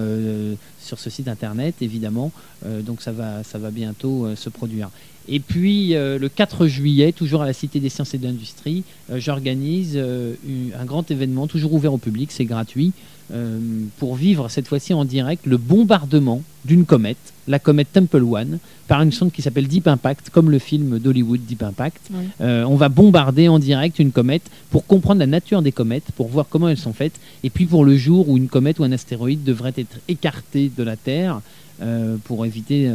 [0.81, 2.33] sur ce site internet, évidemment.
[2.65, 4.91] donc ça va, ça va bientôt se produire.
[5.29, 8.83] Et puis le 4 juillet, toujours à la Cité des sciences et de l'industrie,
[9.15, 12.95] j'organise un grand événement, toujours ouvert au public, c'est gratuit.
[13.33, 13.59] Euh,
[13.99, 19.01] pour vivre cette fois-ci en direct le bombardement d'une comète, la comète Temple One, par
[19.01, 22.11] une sonde qui s'appelle Deep Impact, comme le film d'Hollywood Deep Impact.
[22.43, 26.29] Euh, on va bombarder en direct une comète pour comprendre la nature des comètes, pour
[26.29, 28.93] voir comment elles sont faites, et puis pour le jour où une comète ou un
[28.93, 31.41] astéroïde devrait être écarté de la Terre,
[32.23, 32.89] pour éviter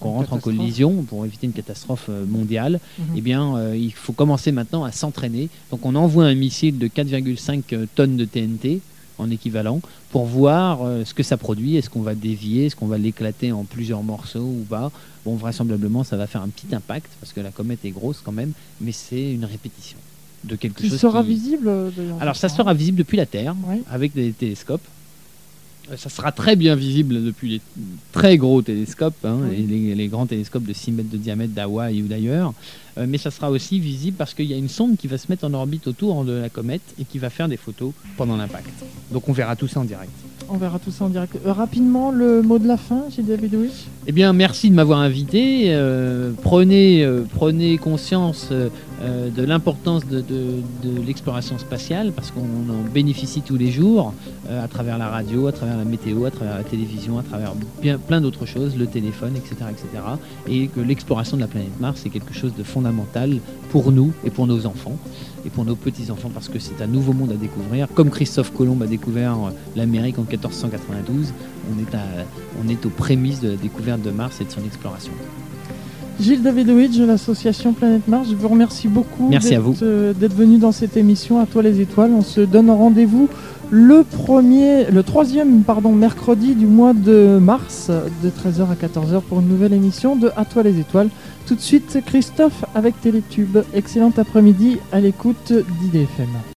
[0.00, 3.04] qu'on rentre en collision, pour éviter une catastrophe mondiale, mhm.
[3.16, 5.48] eh bien, il faut commencer maintenant à s'entraîner.
[5.70, 8.80] Donc on envoie un missile de 4,5 tonnes de TNT
[9.18, 11.76] en équivalent pour voir ce que ça produit.
[11.76, 14.90] Est-ce qu'on va dévier Est-ce qu'on va l'éclater en plusieurs morceaux ou pas
[15.24, 18.32] Bon, vraisemblablement, ça va faire un petit impact parce que la comète est grosse quand
[18.32, 19.98] même, mais c'est une répétition
[20.44, 21.00] de quelque qui chose.
[21.00, 21.90] Sera visible, euh,
[22.20, 23.54] Alors, ça sera visible depuis la Terre
[23.90, 24.86] avec des télescopes.
[25.90, 27.60] Euh, ça sera très bien visible depuis les
[28.12, 32.52] très gros télescopes, hein, les, grands télescopes de 6 mètres de diamètre d'Hawaï ou d'ailleurs.
[32.96, 35.26] Euh, mais ça sera aussi visible parce qu'il y a une sonde qui va se
[35.28, 38.70] mettre en orbite autour de la comète et qui va faire des photos pendant l'impact.
[39.10, 40.12] Donc on verra tout ça en direct.
[40.48, 41.36] On verra tout ça en direct.
[41.44, 43.86] Euh, rapidement, le mot de la fin, j'ai David Wish.
[44.06, 45.64] Eh bien, merci de m'avoir invité.
[45.68, 50.22] Euh, prenez, prenez conscience de l'importance de,
[51.06, 54.14] l'exploration spatiale parce qu'on en bénéficie tous les jours
[54.48, 57.98] à travers la radio, à travers la météo, à travers la télévision, à travers bien,
[57.98, 60.04] plein d'autres choses, le téléphone, etc., etc.
[60.46, 63.38] Et que l'exploration de la planète Mars est quelque chose de fondamental fondamentale
[63.70, 64.96] pour nous et pour nos enfants
[65.46, 67.88] et pour nos petits-enfants parce que c'est un nouveau monde à découvrir.
[67.94, 71.32] Comme Christophe Colomb a découvert euh, l'Amérique en 1492,
[71.70, 72.02] on est, à,
[72.62, 75.12] on est aux prémices de la découverte de Mars et de son exploration.
[76.20, 80.96] Gilles Davidovitch de l'association Planète Mars, je vous remercie beaucoup d'être euh, venu dans cette
[80.96, 82.12] émission à toi les étoiles.
[82.12, 83.28] On se donne rendez-vous
[83.70, 87.90] le premier, le troisième pardon, mercredi du mois de mars
[88.22, 91.08] de 13h à 14h pour une nouvelle émission de À toi les étoiles.
[91.46, 93.58] Tout de suite, Christophe avec Télétube.
[93.74, 96.44] Excellent après-midi à l'écoute d'IDFM.